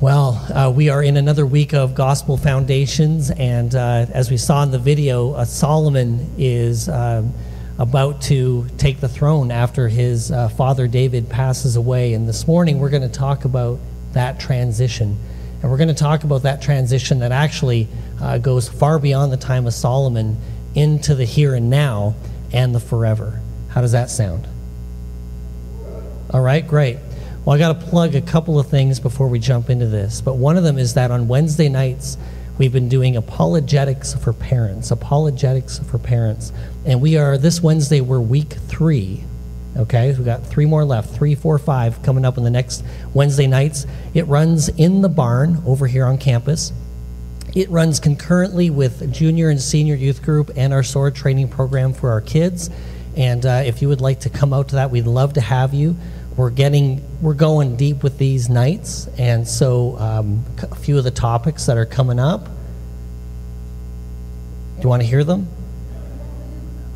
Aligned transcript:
Well, 0.00 0.44
uh, 0.52 0.70
we 0.70 0.88
are 0.88 1.02
in 1.02 1.16
another 1.16 1.46
week 1.46 1.72
of 1.72 1.94
Gospel 1.94 2.36
Foundations, 2.36 3.30
and 3.30 3.72
uh, 3.74 4.06
as 4.12 4.28
we 4.28 4.36
saw 4.36 4.64
in 4.64 4.72
the 4.72 4.78
video, 4.78 5.34
uh, 5.34 5.44
Solomon 5.44 6.34
is 6.36 6.88
um, 6.88 7.32
about 7.78 8.20
to 8.22 8.66
take 8.76 8.98
the 8.98 9.08
throne 9.08 9.52
after 9.52 9.88
his 9.88 10.32
uh, 10.32 10.48
father 10.48 10.88
David 10.88 11.30
passes 11.30 11.76
away. 11.76 12.12
And 12.12 12.28
this 12.28 12.46
morning, 12.48 12.80
we're 12.80 12.90
going 12.90 13.02
to 13.02 13.08
talk 13.08 13.44
about 13.44 13.78
that 14.12 14.40
transition. 14.40 15.16
And 15.62 15.70
we're 15.70 15.78
going 15.78 15.88
to 15.88 15.94
talk 15.94 16.24
about 16.24 16.42
that 16.42 16.60
transition 16.60 17.20
that 17.20 17.30
actually 17.30 17.86
uh, 18.20 18.38
goes 18.38 18.68
far 18.68 18.98
beyond 18.98 19.32
the 19.32 19.36
time 19.36 19.64
of 19.64 19.74
Solomon 19.74 20.36
into 20.74 21.14
the 21.14 21.24
here 21.24 21.54
and 21.54 21.70
now 21.70 22.16
and 22.52 22.74
the 22.74 22.80
forever. 22.80 23.40
How 23.68 23.80
does 23.80 23.92
that 23.92 24.10
sound? 24.10 24.48
All 26.30 26.40
right, 26.40 26.66
great. 26.66 26.98
Well, 27.44 27.54
I 27.54 27.58
got 27.58 27.78
to 27.78 27.86
plug 27.86 28.14
a 28.14 28.22
couple 28.22 28.58
of 28.58 28.68
things 28.68 28.98
before 28.98 29.28
we 29.28 29.38
jump 29.38 29.68
into 29.68 29.86
this. 29.86 30.22
But 30.22 30.36
one 30.36 30.56
of 30.56 30.64
them 30.64 30.78
is 30.78 30.94
that 30.94 31.10
on 31.10 31.28
Wednesday 31.28 31.68
nights, 31.68 32.16
we've 32.56 32.72
been 32.72 32.88
doing 32.88 33.16
apologetics 33.16 34.14
for 34.14 34.32
parents. 34.32 34.90
Apologetics 34.90 35.78
for 35.80 35.98
parents. 35.98 36.52
And 36.86 37.02
we 37.02 37.18
are, 37.18 37.36
this 37.36 37.62
Wednesday, 37.62 38.00
we're 38.00 38.20
week 38.20 38.54
three. 38.54 39.24
Okay, 39.76 40.06
we've 40.08 40.24
got 40.24 40.46
three 40.46 40.64
more 40.64 40.86
left 40.86 41.14
three, 41.14 41.34
four, 41.34 41.58
five 41.58 42.02
coming 42.02 42.24
up 42.24 42.38
in 42.38 42.44
the 42.44 42.50
next 42.50 42.82
Wednesday 43.12 43.46
nights. 43.46 43.86
It 44.14 44.26
runs 44.26 44.70
in 44.70 45.02
the 45.02 45.10
barn 45.10 45.62
over 45.66 45.86
here 45.86 46.06
on 46.06 46.16
campus. 46.16 46.72
It 47.54 47.68
runs 47.68 48.00
concurrently 48.00 48.70
with 48.70 49.12
junior 49.12 49.50
and 49.50 49.60
senior 49.60 49.96
youth 49.96 50.22
group 50.22 50.50
and 50.56 50.72
our 50.72 50.82
sword 50.82 51.14
training 51.14 51.48
program 51.48 51.92
for 51.92 52.10
our 52.10 52.22
kids. 52.22 52.70
And 53.16 53.44
uh, 53.44 53.64
if 53.66 53.82
you 53.82 53.88
would 53.88 54.00
like 54.00 54.20
to 54.20 54.30
come 54.30 54.54
out 54.54 54.68
to 54.68 54.76
that, 54.76 54.90
we'd 54.90 55.06
love 55.06 55.34
to 55.34 55.42
have 55.42 55.74
you 55.74 55.94
we're 56.36 56.50
getting 56.50 57.02
we're 57.24 57.32
going 57.32 57.74
deep 57.74 58.02
with 58.02 58.18
these 58.18 58.50
nights 58.50 59.08
and 59.16 59.48
so 59.48 59.96
um, 59.96 60.44
a 60.58 60.74
few 60.74 60.98
of 60.98 61.04
the 61.04 61.10
topics 61.10 61.64
that 61.64 61.78
are 61.78 61.86
coming 61.86 62.20
up 62.20 62.44
do 62.44 62.50
you 64.82 64.88
want 64.90 65.00
to 65.00 65.08
hear 65.08 65.24
them 65.24 65.48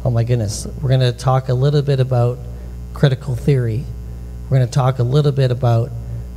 oh 0.05 0.11
my 0.11 0.23
goodness 0.23 0.67
we're 0.83 0.91
going 0.91 1.01
to 1.01 1.13
talk 1.13 1.49
a 1.49 1.55
little 1.55 1.81
bit 1.81 1.99
about 1.99 2.39
critical 2.93 3.37
theory 3.37 3.87
we're 4.51 4.59
going 4.59 4.69
to 4.69 4.75
talk 4.75 4.99
a 4.99 5.03
little 5.03 5.33
bit 5.33 5.51
about 5.51 5.91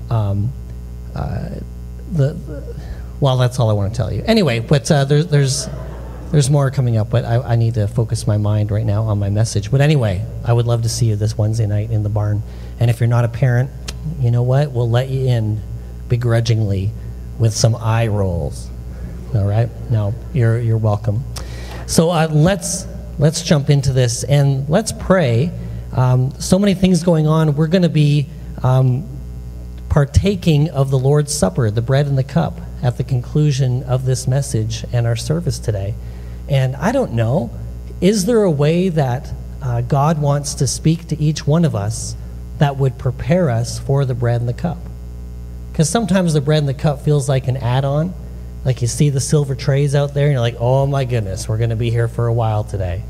um, 0.10 0.54
uh, 1.14 1.50
the, 2.14 2.32
the, 2.32 2.76
well 3.20 3.36
that's 3.36 3.60
all 3.60 3.70
i 3.70 3.74
want 3.74 3.94
to 3.94 3.98
tell 3.98 4.14
you 4.14 4.24
anyway 4.26 4.62
but 4.62 4.90
uh, 4.90 5.04
there, 5.04 5.22
there's 5.22 5.68
there's 6.32 6.50
more 6.50 6.72
coming 6.72 6.96
up, 6.96 7.10
but 7.10 7.26
I, 7.26 7.42
I, 7.42 7.56
need 7.58 7.74
to 7.74 7.90
focus 7.90 8.26
my 8.26 8.38
mind 8.38 8.72
right 8.72 8.86
now 8.86 9.04
on 9.04 9.20
my 9.20 9.30
message. 9.30 9.70
But 9.70 9.82
anyway, 9.82 10.26
I 10.46 10.54
would 10.54 10.66
love 10.66 10.84
to 10.84 10.90
see 10.90 11.08
you 11.08 11.18
this 11.18 11.38
Wednesday 11.38 11.68
night 11.68 11.92
in 11.92 12.04
the 12.04 12.10
barn. 12.10 12.42
And 12.80 12.90
if 12.90 13.02
you're 13.02 13.08
not 13.08 13.26
a 13.26 13.28
parent, 13.28 13.70
you 14.20 14.32
know 14.32 14.44
what? 14.44 14.72
We'll 14.72 14.90
let 14.90 15.10
you 15.10 15.28
in 15.28 15.62
begrudgingly 16.08 16.92
with 17.40 17.54
some 17.54 17.76
eye 17.76 18.08
rolls. 18.08 18.70
All 19.34 19.46
right? 19.46 19.70
No, 19.90 20.14
you're, 20.34 20.60
you're 20.60 20.78
welcome. 20.78 21.24
So 21.88 22.10
uh, 22.10 22.28
let's, 22.32 22.86
let's 23.18 23.44
jump 23.44 23.70
into 23.70 23.94
this 23.94 24.24
and 24.24 24.68
let's 24.70 24.92
pray. 24.92 25.52
Um, 25.94 26.32
so 26.40 26.60
many 26.60 26.74
things 26.74 27.04
going 27.04 27.28
on. 27.28 27.56
We're 27.56 27.68
going 27.68 27.82
to 27.84 27.90
be 27.90 28.28
um, 28.64 29.08
partaking 29.90 30.70
of 30.70 30.90
the 30.90 31.00
Lord's 31.00 31.34
Supper, 31.34 31.70
the 31.72 31.82
bread 31.82 32.08
and 32.08 32.18
the 32.18 32.24
cup, 32.24 32.60
at 32.82 32.98
the 32.98 33.04
conclusion 33.04 33.84
of 33.84 34.06
this 34.06 34.28
message 34.28 34.86
and 34.94 35.06
our 35.06 35.16
service 35.16 35.60
today. 35.60 35.96
And 36.50 36.76
I 36.76 36.92
don't 36.92 37.14
know, 37.14 37.52
is 38.00 38.26
there 38.26 38.44
a 38.44 38.52
way 38.52 38.90
that 38.90 39.32
uh, 39.62 39.82
God 39.82 40.20
wants 40.22 40.56
to 40.56 40.68
speak 40.68 41.08
to 41.10 41.20
each 41.22 41.46
one 41.46 41.66
of 41.66 41.76
us 41.76 42.16
that 42.62 42.78
would 42.78 42.96
prepare 43.00 43.50
us 43.50 43.80
for 43.80 44.06
the 44.06 44.14
bread 44.14 44.40
and 44.40 44.48
the 44.48 44.54
cup. 44.54 44.78
Because 45.72 45.90
sometimes 45.90 46.36
the 46.36 46.42
bread 46.42 46.60
and 46.60 46.70
the 46.70 46.76
cup 46.76 47.02
feels 47.02 47.28
like 47.28 47.48
an 47.48 47.58
add 47.58 47.84
on. 47.84 48.14
Like 48.64 48.84
you 48.84 48.88
see 48.88 49.10
the 49.10 49.20
silver 49.20 49.56
trays 49.56 49.96
out 49.96 50.14
there, 50.14 50.26
and 50.26 50.34
you're 50.34 50.42
like, 50.42 50.58
oh 50.60 50.86
my 50.86 51.06
goodness, 51.06 51.50
we're 51.50 51.58
going 51.58 51.72
to 51.72 51.76
be 51.76 51.90
here 51.90 52.08
for 52.08 52.28
a 52.28 52.34
while 52.34 52.64
today. 52.64 53.02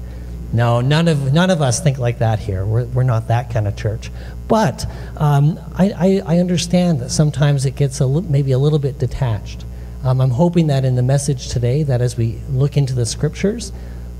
No, 0.53 0.79
none 0.79 1.09
of, 1.09 1.33
none 1.33 1.49
of 1.49 1.61
us 1.61 1.81
think 1.81 1.97
like 1.97 2.19
that 2.19 2.39
here. 2.39 2.65
We're, 2.65 2.85
we're 2.85 3.03
not 3.03 3.27
that 3.27 3.49
kind 3.49 3.67
of 3.67 3.75
church. 3.75 4.09
But 4.47 4.85
um, 5.17 5.59
I, 5.75 6.21
I, 6.25 6.35
I, 6.35 6.39
understand 6.39 7.01
that 7.01 7.09
sometimes 7.09 7.65
it 7.65 7.75
gets 7.75 7.99
a 7.99 8.05
li- 8.05 8.25
maybe 8.29 8.53
a 8.53 8.57
little 8.57 8.79
bit 8.79 8.99
detached. 8.99 9.65
Um, 10.05 10.21
I'm 10.21 10.31
hoping 10.31 10.67
that 10.67 10.85
in 10.85 10.95
the 10.95 11.03
message 11.03 11.49
today, 11.49 11.83
that 11.83 11.99
as 11.99 12.15
we 12.15 12.39
look 12.49 12.77
into 12.77 12.93
the 12.93 13.05
scriptures, 13.05 13.73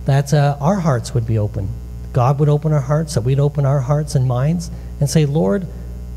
that 0.03 0.33
uh, 0.33 0.57
our 0.59 0.81
hearts 0.81 1.13
would 1.13 1.25
be 1.25 1.37
open. 1.37 1.69
God 2.13 2.39
would 2.39 2.49
open 2.49 2.73
our 2.73 2.81
hearts, 2.81 3.15
that 3.15 3.21
we'd 3.21 3.39
open 3.39 3.65
our 3.65 3.79
hearts 3.79 4.15
and 4.15 4.27
minds, 4.27 4.69
and 4.99 5.09
say, 5.09 5.25
Lord, 5.25 5.67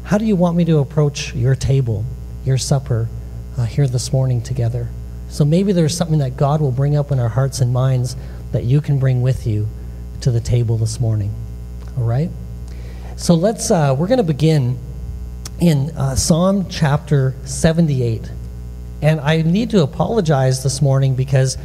how 0.04 0.18
do 0.18 0.24
you 0.24 0.36
want 0.36 0.56
me 0.56 0.64
to 0.66 0.78
approach 0.78 1.34
your 1.34 1.54
table, 1.54 2.04
your 2.44 2.58
supper 2.58 3.08
uh, 3.56 3.64
here 3.64 3.86
this 3.86 4.12
morning 4.12 4.42
together? 4.42 4.88
So 5.28 5.44
maybe 5.44 5.72
there's 5.72 5.96
something 5.96 6.18
that 6.18 6.36
God 6.36 6.60
will 6.60 6.72
bring 6.72 6.96
up 6.96 7.10
in 7.10 7.18
our 7.18 7.28
hearts 7.28 7.60
and 7.60 7.72
minds 7.72 8.16
that 8.52 8.64
you 8.64 8.80
can 8.80 8.98
bring 8.98 9.22
with 9.22 9.46
you 9.46 9.68
to 10.20 10.30
the 10.30 10.40
table 10.40 10.76
this 10.76 11.00
morning. 11.00 11.34
All 11.96 12.04
right? 12.04 12.30
So 13.16 13.34
let's, 13.34 13.70
uh, 13.70 13.94
we're 13.98 14.08
going 14.08 14.18
to 14.18 14.24
begin 14.24 14.78
in 15.60 15.90
uh, 15.96 16.16
Psalm 16.16 16.68
chapter 16.68 17.34
78. 17.44 18.30
And 19.02 19.20
I 19.20 19.42
need 19.42 19.70
to 19.70 19.82
apologize 19.82 20.62
this 20.62 20.82
morning 20.82 21.14
because 21.14 21.56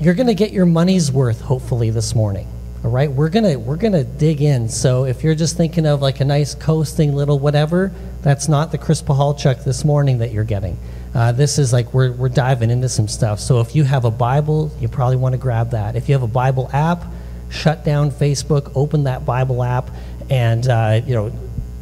you're 0.00 0.14
going 0.14 0.28
to 0.28 0.34
get 0.34 0.52
your 0.52 0.66
money's 0.66 1.10
worth, 1.10 1.40
hopefully, 1.40 1.90
this 1.90 2.14
morning. 2.14 2.46
All 2.84 2.92
right, 2.92 3.10
we're 3.10 3.28
gonna 3.28 3.58
we're 3.58 3.76
gonna 3.76 4.04
dig 4.04 4.40
in. 4.40 4.68
So 4.68 5.04
if 5.04 5.24
you're 5.24 5.34
just 5.34 5.56
thinking 5.56 5.84
of 5.84 6.00
like 6.00 6.20
a 6.20 6.24
nice 6.24 6.54
coasting 6.54 7.12
little 7.12 7.40
whatever, 7.40 7.90
that's 8.22 8.48
not 8.48 8.70
the 8.70 8.78
Chris 8.78 9.02
Pahalchuk 9.02 9.64
this 9.64 9.84
morning 9.84 10.18
that 10.18 10.30
you're 10.30 10.44
getting. 10.44 10.78
Uh, 11.12 11.32
this 11.32 11.58
is 11.58 11.72
like 11.72 11.92
we're 11.92 12.12
we're 12.12 12.28
diving 12.28 12.70
into 12.70 12.88
some 12.88 13.08
stuff. 13.08 13.40
So 13.40 13.58
if 13.60 13.74
you 13.74 13.82
have 13.82 14.04
a 14.04 14.12
Bible, 14.12 14.70
you 14.78 14.86
probably 14.86 15.16
want 15.16 15.32
to 15.32 15.38
grab 15.38 15.70
that. 15.70 15.96
If 15.96 16.08
you 16.08 16.14
have 16.14 16.22
a 16.22 16.28
Bible 16.28 16.70
app, 16.72 17.02
shut 17.50 17.84
down 17.84 18.12
Facebook, 18.12 18.70
open 18.76 19.04
that 19.04 19.26
Bible 19.26 19.64
app, 19.64 19.90
and 20.30 20.68
uh, 20.68 21.00
you 21.04 21.16
know 21.16 21.32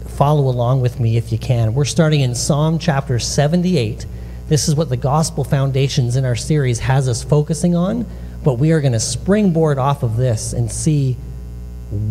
follow 0.09 0.49
along 0.49 0.81
with 0.81 0.99
me 0.99 1.19
if 1.19 1.31
you 1.31 1.37
can. 1.37 1.75
We're 1.75 1.85
starting 1.85 2.23
in 2.23 2.35
Psalm 2.35 2.79
chapter 2.79 3.19
78. 3.19 4.07
This 4.49 4.69
is 4.69 4.75
what 4.75 4.89
the 4.89 4.97
Gospel 4.97 5.45
Foundations 5.45 6.17
in 6.17 6.25
our 6.25 6.37
series 6.37 6.79
has 6.81 7.09
us 7.09 7.23
focusing 7.23 7.75
on 7.75 8.07
but 8.47 8.61
we 8.61 8.71
are 8.71 8.81
going 8.81 8.93
to 8.93 9.01
springboard 9.01 9.77
off 9.77 10.05
of 10.05 10.17
this 10.17 10.53
and 10.53 10.71
see 10.71 11.17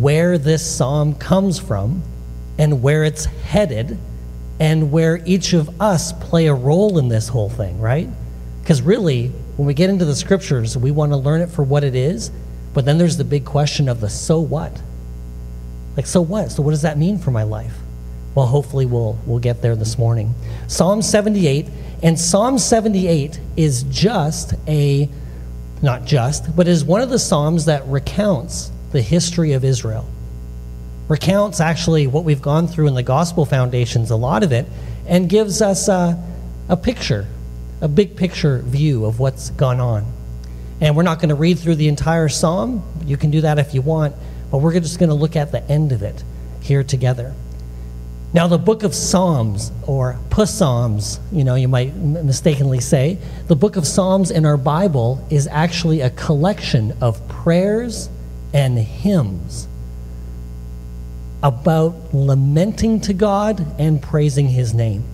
where 0.02 0.38
this 0.38 0.70
psalm 0.70 1.16
comes 1.16 1.58
from 1.58 2.04
and 2.58 2.84
where 2.84 3.06
it's 3.06 3.24
headed 3.24 3.98
and 4.60 4.92
where 4.92 5.22
each 5.26 5.54
of 5.54 5.82
us 5.82 6.12
play 6.12 6.48
a 6.48 6.54
role 6.54 6.98
in 6.98 7.08
this 7.08 7.30
whole 7.30 7.50
thing, 7.50 7.80
right? 7.80 8.10
Because 8.62 8.82
really, 8.82 9.30
when 9.56 9.66
we 9.66 9.74
get 9.74 9.90
into 9.90 10.04
the 10.04 10.14
scriptures, 10.14 10.78
we 10.78 10.92
want 10.92 11.14
to 11.14 11.16
learn 11.16 11.40
it 11.40 11.48
for 11.48 11.64
what 11.64 11.86
it 11.86 11.96
is, 11.96 12.32
but 12.74 12.84
then 12.84 12.98
there's 12.98 13.16
the 13.16 13.24
big 13.24 13.46
question 13.46 13.88
of 13.88 14.02
the 14.02 14.10
so 14.10 14.42
what? 14.42 14.82
Like, 15.96 16.06
so 16.06 16.20
what? 16.20 16.52
So, 16.52 16.62
what 16.64 16.72
does 16.72 16.82
that 16.82 16.98
mean 16.98 17.18
for 17.18 17.32
my 17.32 17.44
life? 17.44 17.78
Well, 18.36 18.48
hopefully, 18.48 18.86
we'll, 18.86 19.18
we'll 19.26 19.40
get 19.40 19.62
there 19.62 19.78
this 19.78 19.98
morning. 19.98 20.36
Psalm 20.68 21.02
78, 21.02 21.68
and 22.04 22.20
Psalm 22.20 22.60
78 22.60 23.40
is 23.56 23.84
just 23.84 24.54
a 24.68 25.10
not 25.82 26.06
just, 26.06 26.56
but 26.56 26.68
is 26.68 26.84
one 26.84 27.02
of 27.02 27.10
the 27.10 27.20
Psalms 27.20 27.66
that 27.66 27.86
recounts 27.88 28.72
the 28.92 29.02
history 29.02 29.54
of 29.54 29.64
Israel. 29.64 30.06
Recounts 31.08 31.60
actually 31.60 32.08
what 32.08 32.24
we've 32.24 32.42
gone 32.42 32.68
through 32.68 32.88
in 32.88 32.94
the 32.96 33.04
gospel 33.04 33.46
foundations, 33.46 34.10
a 34.10 34.16
lot 34.16 34.44
of 34.44 34.52
it, 34.52 34.66
and 35.08 35.30
gives 35.30 35.62
us 35.62 35.88
a, 35.88 36.22
a 36.68 36.76
picture, 36.76 37.28
a 37.82 37.88
big 37.88 38.16
picture 38.16 38.60
view 38.60 39.06
of 39.06 39.20
what's 39.20 39.52
gone 39.52 39.80
on. 39.80 40.12
And 40.82 40.96
we're 40.96 41.04
not 41.04 41.20
going 41.20 41.30
to 41.30 41.36
read 41.36 41.60
through 41.60 41.76
the 41.76 41.88
entire 41.88 42.28
psalm. 42.28 42.84
You 43.06 43.16
can 43.16 43.32
do 43.32 43.42
that 43.42 43.60
if 43.60 43.74
you 43.74 43.82
want, 43.82 44.16
but 44.52 44.58
we're 44.58 44.78
just 44.80 45.00
going 45.00 45.10
to 45.10 45.16
look 45.16 45.36
at 45.36 45.52
the 45.52 45.64
end 45.70 45.92
of 45.92 46.02
it 46.02 46.24
here 46.62 46.84
together. 46.84 47.34
Now, 48.36 48.48
the 48.48 48.58
book 48.58 48.84
of 48.84 48.94
Psalms, 48.94 49.72
or 49.88 50.20
Psalms, 50.46 51.22
you 51.32 51.46
know, 51.46 51.56
you 51.56 51.70
might 51.70 51.96
mistakenly 51.96 52.82
say, 52.82 53.18
the 53.48 53.56
book 53.56 53.78
of 53.78 53.88
Psalms 53.88 54.30
in 54.30 54.46
our 54.46 54.58
Bible 54.58 55.26
is 55.30 55.48
actually 55.48 56.02
a 56.02 56.10
collection 56.10 56.98
of 57.00 57.26
prayers 57.30 58.10
and 58.54 58.78
hymns 58.78 59.70
about 61.42 62.14
lamenting 62.14 63.00
to 63.02 63.14
God 63.14 63.66
and 63.80 64.02
praising 64.02 64.50
his 64.50 64.74
name. 64.74 65.06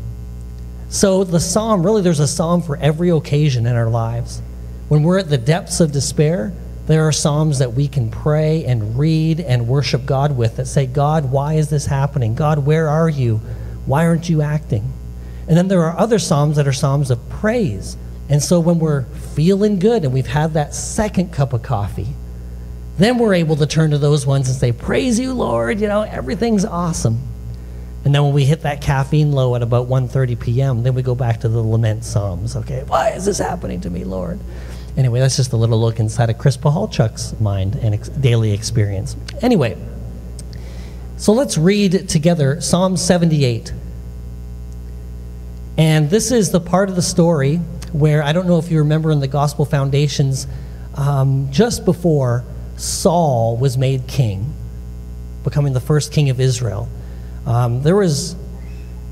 So, 0.89 1.23
the 1.23 1.39
psalm 1.39 1.85
really, 1.85 2.01
there's 2.01 2.19
a 2.19 2.27
psalm 2.27 2.63
for 2.63 2.75
every 2.77 3.11
occasion 3.11 3.67
in 3.67 3.75
our 3.75 3.91
lives. 3.91 4.41
When 4.87 5.03
we're 5.03 5.19
at 5.19 5.29
the 5.29 5.37
depths 5.37 5.79
of 5.79 5.91
despair, 5.91 6.53
there 6.91 7.07
are 7.07 7.11
Psalms 7.11 7.59
that 7.59 7.73
we 7.73 7.87
can 7.87 8.09
pray 8.09 8.65
and 8.65 8.97
read 8.97 9.39
and 9.39 9.67
worship 9.67 10.05
God 10.05 10.35
with 10.35 10.57
that 10.57 10.65
say, 10.65 10.85
God, 10.85 11.31
why 11.31 11.53
is 11.53 11.69
this 11.69 11.85
happening? 11.85 12.35
God, 12.35 12.59
where 12.59 12.89
are 12.89 13.09
you? 13.09 13.37
Why 13.85 14.05
aren't 14.05 14.29
you 14.29 14.41
acting? 14.41 14.91
And 15.47 15.57
then 15.57 15.67
there 15.67 15.83
are 15.83 15.97
other 15.97 16.19
Psalms 16.19 16.57
that 16.57 16.67
are 16.67 16.73
Psalms 16.73 17.11
of 17.11 17.29
praise. 17.29 17.97
And 18.29 18.41
so 18.41 18.59
when 18.59 18.79
we're 18.79 19.03
feeling 19.03 19.79
good 19.79 20.03
and 20.03 20.13
we've 20.13 20.27
had 20.27 20.53
that 20.53 20.73
second 20.73 21.33
cup 21.33 21.53
of 21.53 21.63
coffee, 21.63 22.07
then 22.97 23.17
we're 23.17 23.33
able 23.33 23.55
to 23.57 23.65
turn 23.65 23.91
to 23.91 23.97
those 23.97 24.25
ones 24.25 24.47
and 24.47 24.57
say, 24.57 24.71
Praise 24.71 25.19
you, 25.19 25.33
Lord. 25.33 25.79
You 25.79 25.87
know, 25.87 26.01
everything's 26.01 26.65
awesome. 26.65 27.19
And 28.03 28.15
then 28.15 28.23
when 28.23 28.33
we 28.33 28.45
hit 28.45 28.61
that 28.61 28.81
caffeine 28.81 29.31
low 29.31 29.55
at 29.55 29.61
about 29.61 29.87
1:30 29.87 30.39
p.m., 30.39 30.83
then 30.83 30.95
we 30.95 31.03
go 31.03 31.13
back 31.13 31.41
to 31.41 31.49
the 31.49 31.61
lament 31.61 32.03
psalms. 32.03 32.55
Okay, 32.55 32.83
why 32.87 33.09
is 33.11 33.25
this 33.25 33.37
happening 33.37 33.81
to 33.81 33.89
me, 33.89 34.03
Lord? 34.03 34.39
Anyway, 34.97 35.19
that's 35.19 35.37
just 35.37 35.53
a 35.53 35.57
little 35.57 35.79
look 35.79 35.99
inside 35.99 36.29
of 36.29 36.37
Chris 36.37 36.57
Pahalchuk's 36.57 37.39
mind 37.39 37.75
and 37.75 37.93
ex- 37.93 38.09
daily 38.09 38.51
experience. 38.51 39.15
Anyway, 39.41 39.77
so 41.17 41.33
let's 41.33 41.57
read 41.57 42.09
together 42.09 42.59
Psalm 42.59 42.97
78. 42.97 43.73
And 45.77 46.09
this 46.09 46.31
is 46.31 46.51
the 46.51 46.59
part 46.59 46.89
of 46.89 46.95
the 46.95 47.01
story 47.01 47.57
where 47.93 48.23
I 48.23 48.33
don't 48.33 48.47
know 48.47 48.57
if 48.57 48.71
you 48.71 48.79
remember 48.79 49.11
in 49.11 49.19
the 49.19 49.27
Gospel 49.27 49.65
Foundations, 49.65 50.47
um, 50.95 51.51
just 51.51 51.85
before 51.85 52.43
Saul 52.77 53.57
was 53.57 53.77
made 53.77 54.07
king, 54.07 54.53
becoming 55.43 55.73
the 55.73 55.79
first 55.79 56.11
king 56.11 56.29
of 56.29 56.39
Israel, 56.39 56.89
um, 57.45 57.81
there 57.81 57.95
was 57.95 58.35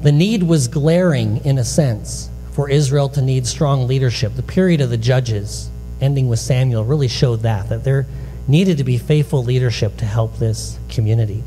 the 0.01 0.11
need 0.11 0.43
was 0.43 0.67
glaring 0.67 1.43
in 1.45 1.57
a 1.57 1.63
sense 1.63 2.29
for 2.51 2.69
Israel 2.69 3.09
to 3.09 3.21
need 3.21 3.45
strong 3.45 3.87
leadership. 3.87 4.35
The 4.35 4.43
period 4.43 4.81
of 4.81 4.89
the 4.89 4.97
judges, 4.97 5.68
ending 6.01 6.29
with 6.29 6.39
Samuel, 6.39 6.83
really 6.83 7.07
showed 7.07 7.41
that 7.41 7.69
that 7.69 7.83
there 7.83 8.05
needed 8.47 8.77
to 8.77 8.83
be 8.83 8.97
faithful 8.97 9.43
leadership 9.43 9.97
to 9.97 10.05
help 10.05 10.37
this 10.37 10.79
community. 10.89 11.43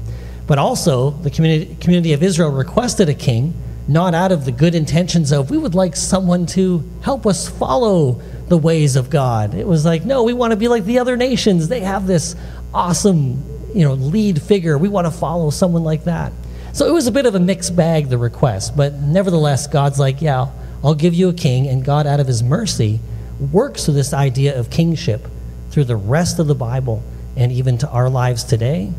But 0.46 0.58
also, 0.58 1.10
the 1.10 1.30
community, 1.30 1.76
community 1.80 2.12
of 2.12 2.22
Israel 2.22 2.50
requested 2.50 3.08
a 3.08 3.14
king 3.14 3.54
not 3.88 4.14
out 4.14 4.30
of 4.30 4.44
the 4.44 4.52
good 4.52 4.74
intentions 4.74 5.32
of 5.32 5.50
we 5.50 5.58
would 5.58 5.74
like 5.74 5.96
someone 5.96 6.46
to 6.46 6.88
help 7.02 7.26
us 7.26 7.48
follow 7.48 8.20
the 8.48 8.56
ways 8.56 8.96
of 8.96 9.10
God. 9.10 9.54
It 9.54 9.66
was 9.66 9.84
like, 9.84 10.04
no, 10.04 10.22
we 10.22 10.32
want 10.32 10.52
to 10.52 10.56
be 10.56 10.68
like 10.68 10.84
the 10.84 10.98
other 10.98 11.16
nations. 11.16 11.68
They 11.68 11.80
have 11.80 12.06
this 12.06 12.36
awesome, 12.72 13.42
you 13.74 13.84
know, 13.84 13.94
lead 13.94 14.40
figure. 14.40 14.78
We 14.78 14.88
want 14.88 15.06
to 15.06 15.10
follow 15.10 15.50
someone 15.50 15.82
like 15.82 16.04
that. 16.04 16.32
So 16.72 16.86
it 16.86 16.92
was 16.92 17.06
a 17.06 17.12
bit 17.12 17.26
of 17.26 17.34
a 17.34 17.40
mixed 17.40 17.74
bag, 17.76 18.08
the 18.08 18.18
request, 18.18 18.76
but 18.76 18.94
nevertheless, 18.94 19.66
God's 19.66 19.98
like, 19.98 20.22
yeah, 20.22 20.46
I'll 20.82 20.94
give 20.94 21.12
you 21.12 21.28
a 21.28 21.34
king, 21.34 21.68
and 21.68 21.84
God, 21.84 22.06
out 22.06 22.18
of 22.18 22.26
his 22.26 22.42
mercy, 22.42 23.00
works 23.50 23.84
through 23.84 23.94
this 23.94 24.12
idea 24.12 24.58
of 24.58 24.70
kingship 24.70 25.26
through 25.70 25.84
the 25.84 25.96
rest 25.96 26.38
of 26.38 26.46
the 26.46 26.54
Bible 26.54 27.02
and 27.36 27.50
even 27.50 27.78
to 27.78 27.88
our 27.88 28.10
lives 28.10 28.44
today 28.44 28.92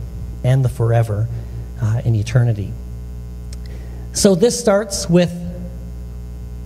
and 0.44 0.66
the 0.66 0.70
forever 0.70 1.28
uh, 1.82 2.02
in 2.04 2.16
eternity. 2.16 2.74
So 4.14 4.36
this 4.36 4.60
starts 4.60 5.10
with 5.10 5.32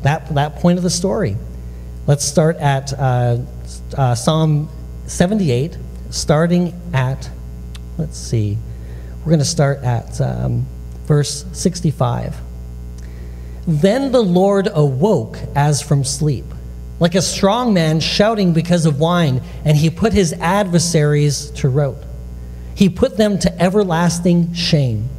that, 0.03 0.33
that 0.33 0.55
point 0.55 0.77
of 0.77 0.83
the 0.83 0.89
story. 0.89 1.35
Let's 2.07 2.23
start 2.23 2.55
at 2.57 2.93
uh, 2.93 3.39
uh, 3.97 4.15
Psalm 4.15 4.69
78, 5.07 5.77
starting 6.09 6.73
at, 6.93 7.29
let's 7.97 8.17
see, 8.17 8.57
we're 9.19 9.31
going 9.31 9.39
to 9.39 9.45
start 9.45 9.83
at 9.83 10.21
um, 10.21 10.65
verse 11.05 11.45
65. 11.51 12.37
Then 13.67 14.13
the 14.13 14.23
Lord 14.23 14.69
awoke 14.73 15.37
as 15.53 15.81
from 15.81 16.05
sleep, 16.05 16.45
like 16.99 17.15
a 17.15 17.21
strong 17.21 17.73
man 17.73 17.99
shouting 17.99 18.53
because 18.53 18.85
of 18.85 18.99
wine, 18.99 19.41
and 19.63 19.77
he 19.77 19.89
put 19.89 20.13
his 20.13 20.33
adversaries 20.33 21.51
to 21.51 21.69
rout. 21.69 22.03
He 22.73 22.89
put 22.89 23.17
them 23.17 23.39
to 23.39 23.61
everlasting 23.61 24.53
shame. 24.53 25.09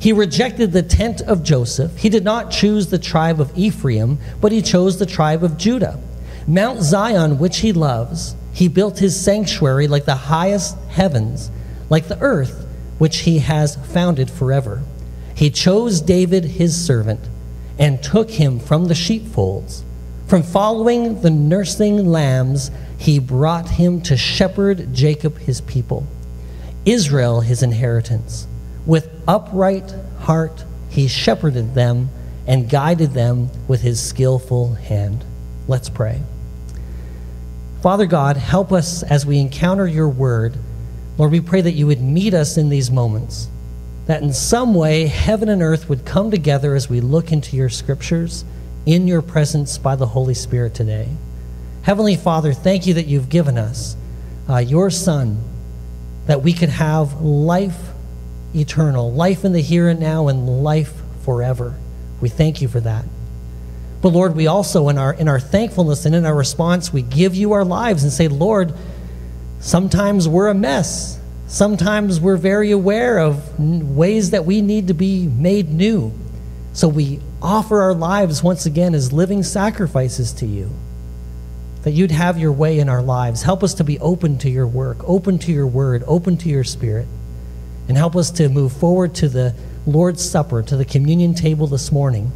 He 0.00 0.12
rejected 0.12 0.72
the 0.72 0.82
tent 0.82 1.20
of 1.20 1.42
Joseph. 1.42 1.96
He 1.98 2.08
did 2.08 2.24
not 2.24 2.50
choose 2.50 2.86
the 2.86 2.98
tribe 2.98 3.40
of 3.40 3.56
Ephraim, 3.56 4.18
but 4.40 4.50
he 4.50 4.62
chose 4.62 4.98
the 4.98 5.06
tribe 5.06 5.44
of 5.44 5.58
Judah. 5.58 6.00
Mount 6.46 6.80
Zion, 6.80 7.38
which 7.38 7.58
he 7.58 7.72
loves, 7.72 8.34
he 8.52 8.68
built 8.68 8.98
his 8.98 9.18
sanctuary 9.18 9.88
like 9.88 10.06
the 10.06 10.14
highest 10.14 10.76
heavens, 10.88 11.50
like 11.90 12.08
the 12.08 12.18
earth, 12.20 12.66
which 12.98 13.18
he 13.18 13.40
has 13.40 13.76
founded 13.76 14.30
forever. 14.30 14.82
He 15.34 15.50
chose 15.50 16.00
David 16.00 16.44
his 16.44 16.74
servant 16.74 17.20
and 17.78 18.02
took 18.02 18.30
him 18.30 18.58
from 18.58 18.86
the 18.86 18.94
sheepfolds. 18.94 19.84
From 20.30 20.44
following 20.44 21.22
the 21.22 21.30
nursing 21.30 22.06
lambs, 22.06 22.70
he 22.96 23.18
brought 23.18 23.68
him 23.68 24.00
to 24.02 24.16
shepherd 24.16 24.94
Jacob 24.94 25.38
his 25.38 25.60
people, 25.60 26.06
Israel 26.86 27.40
his 27.40 27.64
inheritance. 27.64 28.46
With 28.86 29.10
upright 29.26 29.92
heart, 30.20 30.64
he 30.88 31.08
shepherded 31.08 31.74
them 31.74 32.10
and 32.46 32.70
guided 32.70 33.12
them 33.12 33.50
with 33.66 33.80
his 33.80 34.00
skillful 34.00 34.74
hand. 34.74 35.24
Let's 35.66 35.88
pray. 35.88 36.22
Father 37.82 38.06
God, 38.06 38.36
help 38.36 38.70
us 38.70 39.02
as 39.02 39.26
we 39.26 39.40
encounter 39.40 39.88
your 39.88 40.08
word. 40.08 40.54
Lord, 41.18 41.32
we 41.32 41.40
pray 41.40 41.60
that 41.60 41.72
you 41.72 41.88
would 41.88 42.00
meet 42.00 42.34
us 42.34 42.56
in 42.56 42.68
these 42.68 42.88
moments, 42.88 43.48
that 44.06 44.22
in 44.22 44.32
some 44.32 44.76
way 44.76 45.08
heaven 45.08 45.48
and 45.48 45.60
earth 45.60 45.88
would 45.88 46.06
come 46.06 46.30
together 46.30 46.76
as 46.76 46.88
we 46.88 47.00
look 47.00 47.32
into 47.32 47.56
your 47.56 47.68
scriptures 47.68 48.44
in 48.86 49.06
your 49.06 49.22
presence 49.22 49.78
by 49.78 49.96
the 49.96 50.06
Holy 50.06 50.34
Spirit 50.34 50.74
today. 50.74 51.08
Heavenly 51.82 52.16
Father, 52.16 52.52
thank 52.52 52.86
you 52.86 52.94
that 52.94 53.06
you've 53.06 53.28
given 53.28 53.58
us 53.58 53.96
uh, 54.48 54.58
your 54.58 54.90
Son, 54.90 55.42
that 56.26 56.42
we 56.42 56.52
could 56.52 56.68
have 56.68 57.20
life 57.20 57.78
eternal, 58.54 59.12
life 59.12 59.44
in 59.44 59.52
the 59.52 59.60
here 59.60 59.88
and 59.88 60.00
now, 60.00 60.28
and 60.28 60.62
life 60.62 60.92
forever. 61.22 61.76
We 62.20 62.28
thank 62.28 62.60
you 62.60 62.68
for 62.68 62.80
that. 62.80 63.04
But 64.02 64.10
Lord, 64.10 64.34
we 64.34 64.46
also, 64.46 64.88
in 64.88 64.98
our, 64.98 65.12
in 65.12 65.28
our 65.28 65.40
thankfulness 65.40 66.06
and 66.06 66.14
in 66.14 66.24
our 66.24 66.34
response, 66.34 66.92
we 66.92 67.02
give 67.02 67.34
you 67.34 67.52
our 67.52 67.64
lives 67.64 68.02
and 68.02 68.12
say, 68.12 68.28
Lord, 68.28 68.72
sometimes 69.60 70.26
we're 70.26 70.48
a 70.48 70.54
mess. 70.54 71.20
Sometimes 71.46 72.20
we're 72.20 72.36
very 72.36 72.70
aware 72.70 73.18
of 73.18 73.58
ways 73.58 74.30
that 74.30 74.44
we 74.44 74.62
need 74.62 74.88
to 74.88 74.94
be 74.94 75.26
made 75.26 75.70
new. 75.70 76.12
So 76.72 76.88
we 76.88 77.20
offer 77.42 77.80
our 77.80 77.94
lives 77.94 78.42
once 78.42 78.66
again 78.66 78.94
as 78.94 79.12
living 79.12 79.42
sacrifices 79.42 80.32
to 80.34 80.46
you. 80.46 80.70
That 81.82 81.92
you'd 81.92 82.10
have 82.10 82.38
your 82.38 82.52
way 82.52 82.78
in 82.78 82.88
our 82.88 83.02
lives. 83.02 83.42
Help 83.42 83.62
us 83.62 83.74
to 83.74 83.84
be 83.84 83.98
open 84.00 84.38
to 84.38 84.50
your 84.50 84.66
work, 84.66 84.98
open 85.08 85.38
to 85.40 85.52
your 85.52 85.66
word, 85.66 86.04
open 86.06 86.36
to 86.38 86.48
your 86.48 86.64
spirit 86.64 87.06
and 87.90 87.96
help 87.96 88.14
us 88.14 88.30
to 88.30 88.48
move 88.48 88.72
forward 88.72 89.12
to 89.16 89.28
the 89.28 89.52
Lord's 89.84 90.24
Supper, 90.24 90.62
to 90.62 90.76
the 90.76 90.84
communion 90.84 91.34
table 91.34 91.66
this 91.66 91.90
morning, 91.90 92.30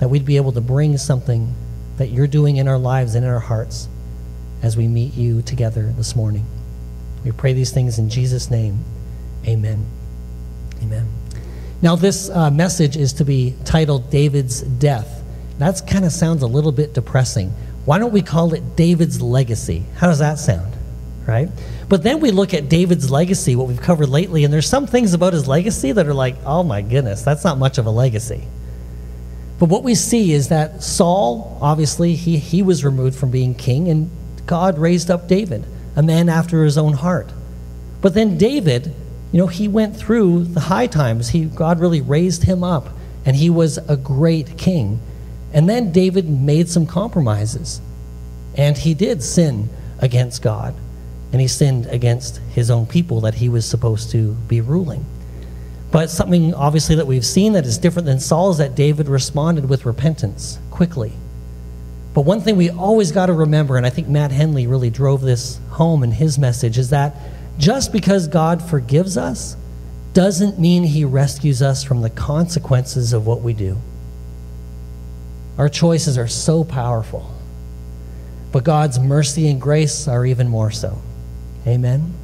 that 0.00 0.10
we'd 0.10 0.26
be 0.26 0.36
able 0.36 0.52
to 0.52 0.60
bring 0.60 0.98
something 0.98 1.54
that 1.96 2.08
you're 2.08 2.26
doing 2.26 2.58
in 2.58 2.68
our 2.68 2.76
lives 2.76 3.14
and 3.14 3.24
in 3.24 3.30
our 3.30 3.40
hearts 3.40 3.88
as 4.62 4.76
we 4.76 4.86
meet 4.86 5.14
you 5.14 5.40
together 5.40 5.94
this 5.96 6.14
morning. 6.14 6.44
We 7.24 7.32
pray 7.32 7.54
these 7.54 7.70
things 7.70 7.98
in 7.98 8.10
Jesus' 8.10 8.50
name. 8.50 8.84
Amen. 9.46 9.86
Amen. 10.82 11.25
Now, 11.82 11.94
this 11.94 12.30
uh, 12.30 12.50
message 12.50 12.96
is 12.96 13.12
to 13.14 13.24
be 13.24 13.54
titled 13.64 14.10
David's 14.10 14.62
Death. 14.62 15.22
That 15.58 15.82
kind 15.86 16.04
of 16.04 16.12
sounds 16.12 16.42
a 16.42 16.46
little 16.46 16.72
bit 16.72 16.94
depressing. 16.94 17.50
Why 17.84 17.98
don't 17.98 18.12
we 18.12 18.22
call 18.22 18.54
it 18.54 18.76
David's 18.76 19.20
Legacy? 19.20 19.84
How 19.96 20.06
does 20.06 20.18
that 20.20 20.38
sound? 20.38 20.74
Right? 21.26 21.48
But 21.88 22.02
then 22.02 22.20
we 22.20 22.30
look 22.30 22.54
at 22.54 22.68
David's 22.68 23.10
legacy, 23.10 23.56
what 23.56 23.68
we've 23.68 23.80
covered 23.80 24.08
lately, 24.08 24.44
and 24.44 24.52
there's 24.52 24.68
some 24.68 24.86
things 24.86 25.12
about 25.12 25.32
his 25.32 25.46
legacy 25.46 25.92
that 25.92 26.06
are 26.06 26.14
like, 26.14 26.36
oh 26.44 26.62
my 26.62 26.82
goodness, 26.82 27.22
that's 27.22 27.44
not 27.44 27.58
much 27.58 27.78
of 27.78 27.86
a 27.86 27.90
legacy. 27.90 28.44
But 29.58 29.68
what 29.68 29.82
we 29.82 29.94
see 29.94 30.32
is 30.32 30.48
that 30.48 30.82
Saul, 30.82 31.58
obviously, 31.60 32.14
he, 32.14 32.38
he 32.38 32.62
was 32.62 32.84
removed 32.84 33.16
from 33.16 33.30
being 33.30 33.54
king, 33.54 33.88
and 33.88 34.10
God 34.46 34.78
raised 34.78 35.10
up 35.10 35.28
David, 35.28 35.64
a 35.94 36.02
man 36.02 36.28
after 36.28 36.64
his 36.64 36.78
own 36.78 36.92
heart. 36.94 37.32
But 38.00 38.14
then 38.14 38.38
David, 38.38 38.94
you 39.36 39.42
know, 39.42 39.48
he 39.48 39.68
went 39.68 39.94
through 39.94 40.44
the 40.44 40.60
high 40.60 40.86
times. 40.86 41.28
He, 41.28 41.44
God 41.44 41.78
really 41.78 42.00
raised 42.00 42.44
him 42.44 42.64
up, 42.64 42.88
and 43.26 43.36
he 43.36 43.50
was 43.50 43.76
a 43.76 43.94
great 43.94 44.56
king. 44.56 44.98
And 45.52 45.68
then 45.68 45.92
David 45.92 46.26
made 46.26 46.70
some 46.70 46.86
compromises, 46.86 47.82
and 48.54 48.78
he 48.78 48.94
did 48.94 49.22
sin 49.22 49.68
against 50.00 50.40
God 50.40 50.74
and 51.32 51.40
he 51.42 51.48
sinned 51.48 51.84
against 51.86 52.38
his 52.54 52.70
own 52.70 52.86
people 52.86 53.20
that 53.20 53.34
he 53.34 53.50
was 53.50 53.66
supposed 53.66 54.10
to 54.12 54.32
be 54.48 54.62
ruling. 54.62 55.04
But 55.90 56.08
something 56.08 56.54
obviously 56.54 56.94
that 56.94 57.06
we've 57.06 57.26
seen 57.26 57.52
that 57.52 57.66
is 57.66 57.76
different 57.76 58.06
than 58.06 58.20
Saul 58.20 58.52
is 58.52 58.56
that 58.56 58.74
David 58.74 59.06
responded 59.06 59.68
with 59.68 59.84
repentance 59.84 60.58
quickly. 60.70 61.12
But 62.14 62.22
one 62.22 62.40
thing 62.40 62.56
we 62.56 62.70
always 62.70 63.12
got 63.12 63.26
to 63.26 63.34
remember, 63.34 63.76
and 63.76 63.84
I 63.84 63.90
think 63.90 64.08
Matt 64.08 64.30
Henley 64.30 64.66
really 64.66 64.88
drove 64.88 65.20
this 65.20 65.60
home 65.72 66.02
in 66.02 66.12
his 66.12 66.38
message, 66.38 66.78
is 66.78 66.88
that 66.88 67.14
just 67.58 67.92
because 67.92 68.28
God 68.28 68.62
forgives 68.62 69.16
us 69.16 69.56
doesn't 70.12 70.58
mean 70.58 70.84
he 70.84 71.04
rescues 71.04 71.60
us 71.60 71.84
from 71.84 72.00
the 72.00 72.10
consequences 72.10 73.12
of 73.12 73.26
what 73.26 73.42
we 73.42 73.52
do. 73.52 73.78
Our 75.58 75.68
choices 75.68 76.18
are 76.18 76.28
so 76.28 76.64
powerful, 76.64 77.30
but 78.52 78.64
God's 78.64 78.98
mercy 78.98 79.48
and 79.48 79.60
grace 79.60 80.08
are 80.08 80.24
even 80.24 80.48
more 80.48 80.70
so. 80.70 81.02
Amen. 81.66 82.14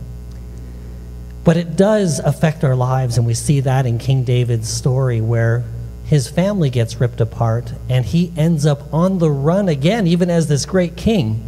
But 1.45 1.57
it 1.57 1.77
does 1.77 2.19
affect 2.19 2.63
our 2.63 2.77
lives, 2.77 3.19
and 3.19 3.27
we 3.27 3.35
see 3.35 3.61
that 3.61 3.85
in 3.85 3.99
King 3.99 4.23
David's 4.25 4.69
story 4.69 5.21
where 5.21 5.65
his 6.05 6.29
family 6.29 6.71
gets 6.71 7.01
ripped 7.01 7.21
apart 7.21 7.73
and 7.89 8.05
he 8.05 8.33
ends 8.37 8.67
up 8.67 8.93
on 8.93 9.19
the 9.19 9.31
run 9.31 9.69
again, 9.69 10.07
even 10.07 10.31
as 10.31 10.47
this 10.47 10.67
great 10.67 10.97
king, 10.97 11.43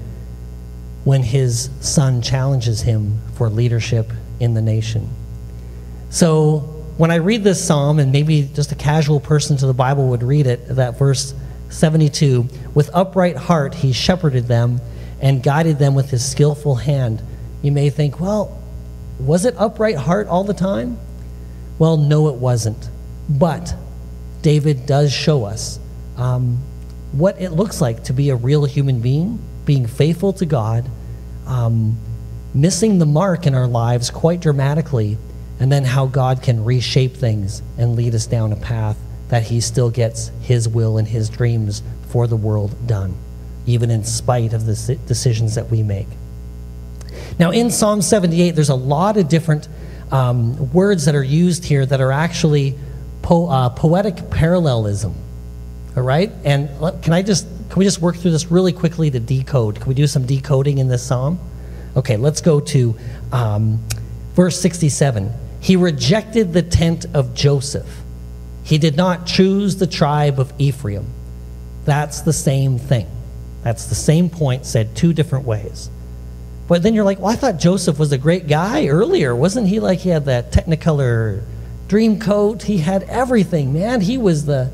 when 1.05 1.23
his 1.23 1.71
son 1.81 2.23
challenges 2.23 2.83
him 2.83 3.21
for 3.35 3.49
leadership 3.49 4.11
in 4.41 4.55
the 4.55 4.63
nation. 4.63 5.09
So 6.11 6.59
when 6.97 7.11
I 7.11 7.17
read 7.17 7.45
this 7.45 7.63
psalm, 7.63 7.99
and 7.99 8.13
maybe 8.13 8.49
just 8.55 8.73
a 8.73 8.77
casual 8.77 9.21
person 9.21 9.57
to 9.59 9.67
the 9.67 9.75
Bible 9.75 10.09
would 10.09 10.23
read 10.23 10.47
it, 10.47 10.67
that 10.69 10.99
verse 10.99 11.35
72 11.69 12.49
with 12.75 12.89
upright 12.95 13.37
heart 13.37 13.75
he 13.75 13.93
shepherded 13.93 14.47
them 14.47 14.81
and 15.21 15.43
guided 15.43 15.79
them 15.79 15.95
with 15.95 16.11
his 16.11 16.25
skillful 16.25 16.77
hand. 16.77 17.23
You 17.63 17.73
may 17.73 17.91
think, 17.91 18.21
well, 18.21 18.61
was 19.19 19.45
it 19.45 19.55
upright 19.59 19.97
heart 19.97 20.29
all 20.29 20.45
the 20.45 20.55
time? 20.55 20.99
Well, 21.79 21.97
no, 21.97 22.29
it 22.29 22.37
wasn't. 22.37 22.89
But 23.29 23.75
David 24.43 24.87
does 24.87 25.13
show 25.13 25.45
us 25.45 25.81
um, 26.17 26.59
what 27.13 27.41
it 27.41 27.51
looks 27.51 27.81
like 27.81 28.05
to 28.05 28.13
be 28.13 28.31
a 28.31 28.37
real 28.37 28.65
human 28.65 29.01
being, 29.01 29.39
being 29.65 29.87
faithful 29.87 30.33
to 30.35 30.47
God, 30.47 30.89
um, 31.47 31.99
missing 32.55 32.99
the 32.99 33.07
mark 33.07 33.47
in 33.47 33.55
our 33.55 33.67
lives 33.67 34.11
quite 34.11 34.41
dramatically, 34.41 35.19
and 35.59 35.71
then 35.71 35.85
how 35.85 36.07
God 36.07 36.43
can 36.43 36.65
reshape 36.65 37.15
things 37.15 37.63
and 37.79 37.97
lead 37.97 38.15
us 38.15 38.27
down 38.27 38.53
a 38.53 38.57
path 38.57 38.97
that 39.29 39.45
He 39.45 39.61
still 39.61 39.91
gets 39.91 40.31
His 40.43 40.69
will 40.69 40.99
and 40.99 41.09
His 41.09 41.29
dreams 41.29 41.83
for 42.09 42.27
the 42.27 42.37
world 42.37 42.87
done, 42.87 43.15
even 43.67 43.91
in 43.91 44.05
spite 44.05 44.53
of 44.53 44.67
the 44.67 44.99
decisions 45.07 45.55
that 45.55 45.71
we 45.71 45.83
make. 45.83 46.09
Now, 47.39 47.51
in 47.51 47.71
Psalm 47.71 48.03
78, 48.03 48.53
there's 48.53 48.69
a 48.69 48.75
lot 48.75 49.17
of 49.17 49.29
different 49.29 49.69
um, 50.13 50.73
words 50.73 51.07
that 51.07 51.15
are 51.15 51.25
used 51.25 51.65
here 51.65 51.85
that 51.85 52.01
are 52.01 52.13
actually 52.13 52.79
po- 53.23 53.49
uh, 53.49 53.71
poetic 53.71 54.31
parallelism. 54.31 55.15
All 55.97 56.03
right? 56.03 56.31
And 56.45 56.69
can 57.03 57.13
I 57.13 57.23
just 57.23 57.47
can 57.75 57.81
we 57.81 57.87
just 57.87 58.01
work 58.01 58.15
through 58.15 58.31
this 58.31 58.53
really 58.53 58.73
quickly 58.73 59.11
to 59.11 59.19
decode? 59.19 59.81
Can 59.81 59.87
we 59.89 59.95
do 59.95 60.07
some 60.07 60.25
decoding 60.27 60.79
in 60.79 60.87
this 60.87 61.05
psalm? 61.05 61.41
Okay, 61.97 62.17
let's 62.17 62.41
go 62.41 62.61
to 62.61 62.97
um, 63.33 63.85
verse 64.35 64.61
67. 64.61 65.33
He 65.59 65.75
rejected 65.75 66.53
the 66.53 66.63
tent 66.63 67.07
of 67.15 67.35
Joseph. 67.35 68.03
He 68.63 68.79
did 68.79 68.97
not 68.97 69.27
choose 69.27 69.75
the 69.75 69.89
tribe 69.89 70.39
of 70.39 70.53
Ephraim. 70.57 71.05
That's 71.85 72.21
the 72.21 72.33
same 72.33 72.79
thing. 72.79 73.09
That's 73.65 73.87
the 73.87 73.97
same 73.97 74.31
point 74.31 74.67
said 74.67 74.95
two 74.95 75.13
different 75.13 75.45
ways. 75.45 75.91
But 76.69 76.85
then 76.85 76.95
you're 76.95 77.03
like, 77.03 77.19
well, 77.19 77.33
I 77.33 77.35
thought 77.35 77.57
Joseph 77.59 77.99
was 77.99 78.13
a 78.13 78.19
great 78.19 78.47
guy 78.47 78.87
earlier. 78.87 79.35
Wasn't 79.35 79.67
he 79.67 79.81
like 79.81 79.99
he 79.99 80.11
had 80.11 80.27
that 80.27 80.53
Technicolor 80.53 81.43
dream 81.89 82.21
coat? 82.21 82.63
He 82.63 82.79
had 82.79 83.03
everything, 83.03 83.73
man. 83.73 84.01
He 84.01 84.17
was 84.17 84.47
the, 84.47 84.71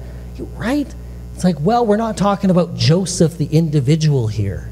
right? 0.54 0.95
It's 1.40 1.44
like, 1.47 1.61
well, 1.61 1.87
we're 1.87 1.97
not 1.97 2.18
talking 2.18 2.50
about 2.50 2.76
Joseph, 2.76 3.38
the 3.38 3.47
individual 3.47 4.26
here. 4.26 4.70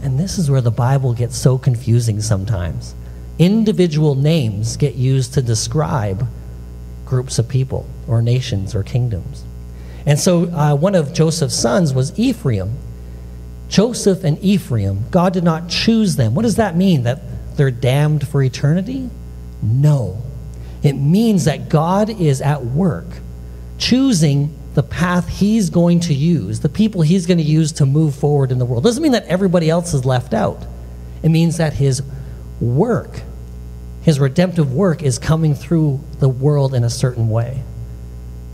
And 0.00 0.16
this 0.16 0.38
is 0.38 0.48
where 0.48 0.60
the 0.60 0.70
Bible 0.70 1.12
gets 1.12 1.36
so 1.36 1.58
confusing 1.58 2.20
sometimes. 2.20 2.94
Individual 3.40 4.14
names 4.14 4.76
get 4.76 4.94
used 4.94 5.34
to 5.34 5.42
describe 5.42 6.28
groups 7.04 7.40
of 7.40 7.48
people 7.48 7.88
or 8.06 8.22
nations 8.22 8.76
or 8.76 8.84
kingdoms. 8.84 9.42
And 10.06 10.16
so 10.16 10.44
uh, 10.50 10.76
one 10.76 10.94
of 10.94 11.12
Joseph's 11.12 11.56
sons 11.56 11.92
was 11.92 12.16
Ephraim. 12.16 12.78
Joseph 13.68 14.22
and 14.22 14.38
Ephraim, 14.38 15.06
God 15.10 15.32
did 15.32 15.42
not 15.42 15.68
choose 15.68 16.14
them. 16.14 16.36
What 16.36 16.42
does 16.42 16.54
that 16.54 16.76
mean? 16.76 17.02
That 17.02 17.22
they're 17.56 17.72
damned 17.72 18.28
for 18.28 18.40
eternity? 18.40 19.10
No. 19.60 20.22
It 20.80 20.92
means 20.92 21.46
that 21.46 21.68
God 21.68 22.08
is 22.08 22.40
at 22.40 22.64
work 22.64 23.08
choosing 23.78 24.56
the 24.74 24.82
path 24.82 25.28
he's 25.28 25.70
going 25.70 26.00
to 26.00 26.14
use, 26.14 26.60
the 26.60 26.68
people 26.68 27.02
he's 27.02 27.26
going 27.26 27.38
to 27.38 27.44
use 27.44 27.72
to 27.72 27.86
move 27.86 28.14
forward 28.14 28.52
in 28.52 28.58
the 28.58 28.64
world. 28.64 28.84
Doesn't 28.84 29.02
mean 29.02 29.12
that 29.12 29.26
everybody 29.26 29.70
else 29.70 29.94
is 29.94 30.04
left 30.04 30.34
out. 30.34 30.64
It 31.22 31.30
means 31.30 31.56
that 31.56 31.74
his 31.74 32.02
work, 32.60 33.22
his 34.02 34.20
redemptive 34.20 34.72
work, 34.72 35.02
is 35.02 35.18
coming 35.18 35.54
through 35.54 36.00
the 36.18 36.28
world 36.28 36.74
in 36.74 36.84
a 36.84 36.90
certain 36.90 37.28
way. 37.28 37.62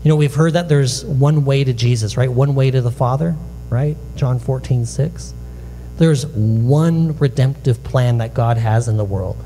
You 0.03 0.09
know, 0.09 0.15
we've 0.15 0.33
heard 0.33 0.53
that 0.53 0.69
there's 0.69 1.05
one 1.05 1.45
way 1.45 1.63
to 1.63 1.73
Jesus, 1.73 2.17
right? 2.17 2.31
One 2.31 2.55
way 2.55 2.71
to 2.71 2.81
the 2.81 2.91
Father 2.91 3.35
right? 3.71 3.95
John 4.15 4.37
14, 4.37 4.85
6. 4.85 5.33
There's 5.97 6.27
one 6.27 7.17
redemptive 7.17 7.83
plan 7.83 8.19
that 8.19 8.35
God 8.35 8.57
has 8.57 8.87
in 8.87 8.97
the 8.97 9.05
world. 9.05 9.37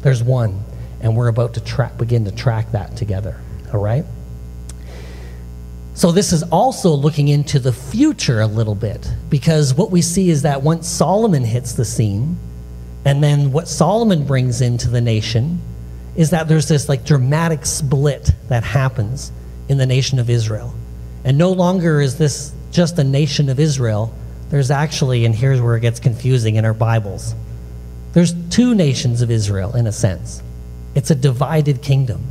There's 0.00 0.22
one. 0.22 0.62
And 1.02 1.16
we're 1.16 1.28
about 1.28 1.54
to 1.54 1.60
track, 1.60 1.98
begin 1.98 2.24
to 2.26 2.30
track 2.30 2.72
that 2.72 2.96
together. 2.96 3.40
All 3.74 3.80
right? 3.80 4.04
So, 6.00 6.12
this 6.12 6.32
is 6.32 6.42
also 6.44 6.92
looking 6.92 7.28
into 7.28 7.58
the 7.58 7.74
future 7.74 8.40
a 8.40 8.46
little 8.46 8.74
bit 8.74 9.06
because 9.28 9.74
what 9.74 9.90
we 9.90 10.00
see 10.00 10.30
is 10.30 10.40
that 10.40 10.62
once 10.62 10.88
Solomon 10.88 11.44
hits 11.44 11.74
the 11.74 11.84
scene, 11.84 12.38
and 13.04 13.22
then 13.22 13.52
what 13.52 13.68
Solomon 13.68 14.24
brings 14.24 14.62
into 14.62 14.88
the 14.88 15.02
nation 15.02 15.60
is 16.16 16.30
that 16.30 16.48
there's 16.48 16.68
this 16.68 16.88
like 16.88 17.04
dramatic 17.04 17.66
split 17.66 18.30
that 18.48 18.64
happens 18.64 19.30
in 19.68 19.76
the 19.76 19.84
nation 19.84 20.18
of 20.18 20.30
Israel. 20.30 20.72
And 21.22 21.36
no 21.36 21.52
longer 21.52 22.00
is 22.00 22.16
this 22.16 22.54
just 22.72 22.98
a 22.98 23.04
nation 23.04 23.50
of 23.50 23.60
Israel. 23.60 24.10
There's 24.48 24.70
actually, 24.70 25.26
and 25.26 25.34
here's 25.34 25.60
where 25.60 25.76
it 25.76 25.80
gets 25.80 26.00
confusing 26.00 26.56
in 26.56 26.64
our 26.64 26.72
Bibles 26.72 27.34
there's 28.14 28.32
two 28.48 28.74
nations 28.74 29.20
of 29.20 29.30
Israel, 29.30 29.76
in 29.76 29.86
a 29.86 29.92
sense. 29.92 30.42
It's 30.94 31.10
a 31.10 31.14
divided 31.14 31.82
kingdom. 31.82 32.24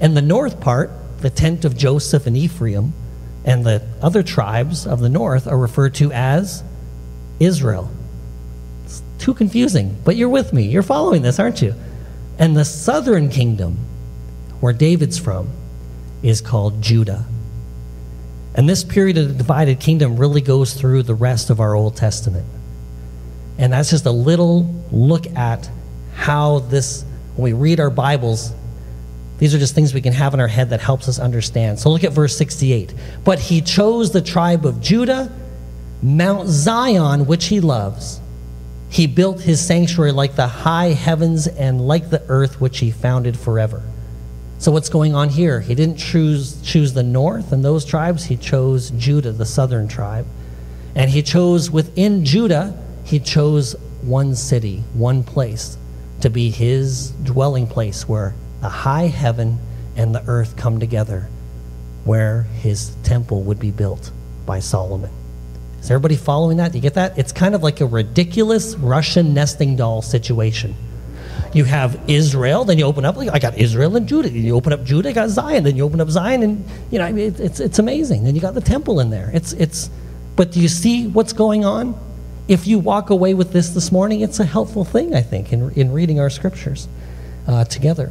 And 0.00 0.16
the 0.16 0.22
north 0.22 0.58
part, 0.58 0.90
the 1.20 1.30
tent 1.30 1.64
of 1.64 1.76
Joseph 1.76 2.26
and 2.26 2.36
Ephraim, 2.36 2.92
and 3.44 3.64
the 3.64 3.82
other 4.02 4.22
tribes 4.22 4.86
of 4.86 5.00
the 5.00 5.08
north 5.08 5.46
are 5.46 5.58
referred 5.58 5.94
to 5.96 6.12
as 6.12 6.62
Israel. 7.40 7.90
It's 8.84 9.02
too 9.18 9.34
confusing, 9.34 9.96
but 10.04 10.16
you're 10.16 10.28
with 10.28 10.52
me. 10.52 10.64
You're 10.64 10.82
following 10.82 11.22
this, 11.22 11.38
aren't 11.38 11.62
you? 11.62 11.74
And 12.38 12.56
the 12.56 12.64
southern 12.64 13.30
kingdom, 13.30 13.78
where 14.60 14.72
David's 14.72 15.18
from, 15.18 15.48
is 16.22 16.40
called 16.40 16.82
Judah. 16.82 17.24
And 18.54 18.68
this 18.68 18.82
period 18.82 19.18
of 19.18 19.28
the 19.28 19.34
divided 19.34 19.78
kingdom 19.78 20.16
really 20.16 20.40
goes 20.40 20.74
through 20.74 21.04
the 21.04 21.14
rest 21.14 21.50
of 21.50 21.60
our 21.60 21.74
Old 21.74 21.96
Testament. 21.96 22.46
And 23.56 23.72
that's 23.72 23.90
just 23.90 24.06
a 24.06 24.10
little 24.10 24.62
look 24.90 25.26
at 25.36 25.68
how 26.14 26.60
this, 26.60 27.04
when 27.36 27.44
we 27.44 27.52
read 27.52 27.80
our 27.80 27.90
Bibles, 27.90 28.52
these 29.38 29.54
are 29.54 29.58
just 29.58 29.74
things 29.74 29.94
we 29.94 30.00
can 30.00 30.12
have 30.12 30.34
in 30.34 30.40
our 30.40 30.48
head 30.48 30.70
that 30.70 30.80
helps 30.80 31.08
us 31.08 31.18
understand. 31.18 31.78
So 31.78 31.90
look 31.90 32.04
at 32.04 32.12
verse 32.12 32.36
68. 32.36 32.92
But 33.24 33.38
he 33.38 33.60
chose 33.60 34.10
the 34.10 34.20
tribe 34.20 34.66
of 34.66 34.80
Judah, 34.80 35.32
Mount 36.02 36.48
Zion, 36.48 37.26
which 37.26 37.46
he 37.46 37.60
loves. 37.60 38.20
He 38.90 39.06
built 39.06 39.40
his 39.40 39.64
sanctuary 39.64 40.12
like 40.12 40.34
the 40.34 40.48
high 40.48 40.88
heavens 40.88 41.46
and 41.46 41.86
like 41.86 42.10
the 42.10 42.22
earth 42.28 42.60
which 42.60 42.78
he 42.78 42.90
founded 42.90 43.38
forever. 43.38 43.82
So 44.58 44.72
what's 44.72 44.88
going 44.88 45.14
on 45.14 45.28
here? 45.28 45.60
He 45.60 45.74
didn't 45.76 45.98
choose 45.98 46.60
choose 46.62 46.92
the 46.92 47.04
north 47.04 47.52
and 47.52 47.64
those 47.64 47.84
tribes. 47.84 48.24
He 48.24 48.36
chose 48.36 48.90
Judah, 48.90 49.30
the 49.30 49.46
southern 49.46 49.86
tribe. 49.86 50.26
And 50.96 51.10
he 51.10 51.22
chose 51.22 51.70
within 51.70 52.24
Judah, 52.24 52.76
he 53.04 53.20
chose 53.20 53.76
one 54.02 54.34
city, 54.34 54.82
one 54.94 55.22
place 55.22 55.78
to 56.22 56.30
be 56.30 56.50
his 56.50 57.10
dwelling 57.22 57.68
place 57.68 58.08
where 58.08 58.34
the 58.60 58.68
high 58.68 59.06
heaven 59.06 59.58
and 59.96 60.14
the 60.14 60.22
earth 60.26 60.56
come 60.56 60.80
together, 60.80 61.28
where 62.04 62.42
his 62.42 62.94
temple 63.02 63.42
would 63.42 63.58
be 63.58 63.70
built 63.70 64.10
by 64.46 64.60
Solomon. 64.60 65.10
Is 65.80 65.90
everybody 65.90 66.16
following 66.16 66.56
that? 66.56 66.72
Do 66.72 66.78
you 66.78 66.82
get 66.82 66.94
that? 66.94 67.18
It's 67.18 67.32
kind 67.32 67.54
of 67.54 67.62
like 67.62 67.80
a 67.80 67.86
ridiculous 67.86 68.74
Russian 68.76 69.34
nesting 69.34 69.76
doll 69.76 70.02
situation 70.02 70.74
you 71.52 71.64
have 71.64 71.98
Israel, 72.08 72.64
then 72.64 72.78
you 72.78 72.84
open 72.84 73.04
up, 73.04 73.16
I 73.16 73.38
got 73.38 73.56
Israel 73.56 73.96
and 73.96 74.06
Judah. 74.06 74.30
You 74.30 74.54
open 74.54 74.72
up 74.72 74.84
Judah, 74.84 75.10
I 75.10 75.12
got 75.12 75.30
Zion. 75.30 75.64
Then 75.64 75.76
you 75.76 75.84
open 75.84 76.00
up 76.00 76.08
Zion, 76.10 76.42
and, 76.42 76.64
you 76.90 76.98
know, 76.98 77.06
it's, 77.06 77.60
it's 77.60 77.78
amazing. 77.78 78.24
Then 78.24 78.34
you 78.34 78.40
got 78.40 78.54
the 78.54 78.60
temple 78.60 79.00
in 79.00 79.10
there. 79.10 79.30
It's, 79.32 79.52
it's, 79.54 79.90
but 80.36 80.52
do 80.52 80.60
you 80.60 80.68
see 80.68 81.06
what's 81.06 81.32
going 81.32 81.64
on? 81.64 81.98
If 82.48 82.66
you 82.66 82.78
walk 82.78 83.10
away 83.10 83.34
with 83.34 83.52
this 83.52 83.70
this 83.70 83.92
morning, 83.92 84.20
it's 84.20 84.40
a 84.40 84.44
helpful 84.44 84.84
thing, 84.84 85.14
I 85.14 85.22
think, 85.22 85.52
in, 85.52 85.70
in 85.72 85.92
reading 85.92 86.20
our 86.20 86.30
scriptures 86.30 86.88
uh, 87.46 87.64
together. 87.64 88.10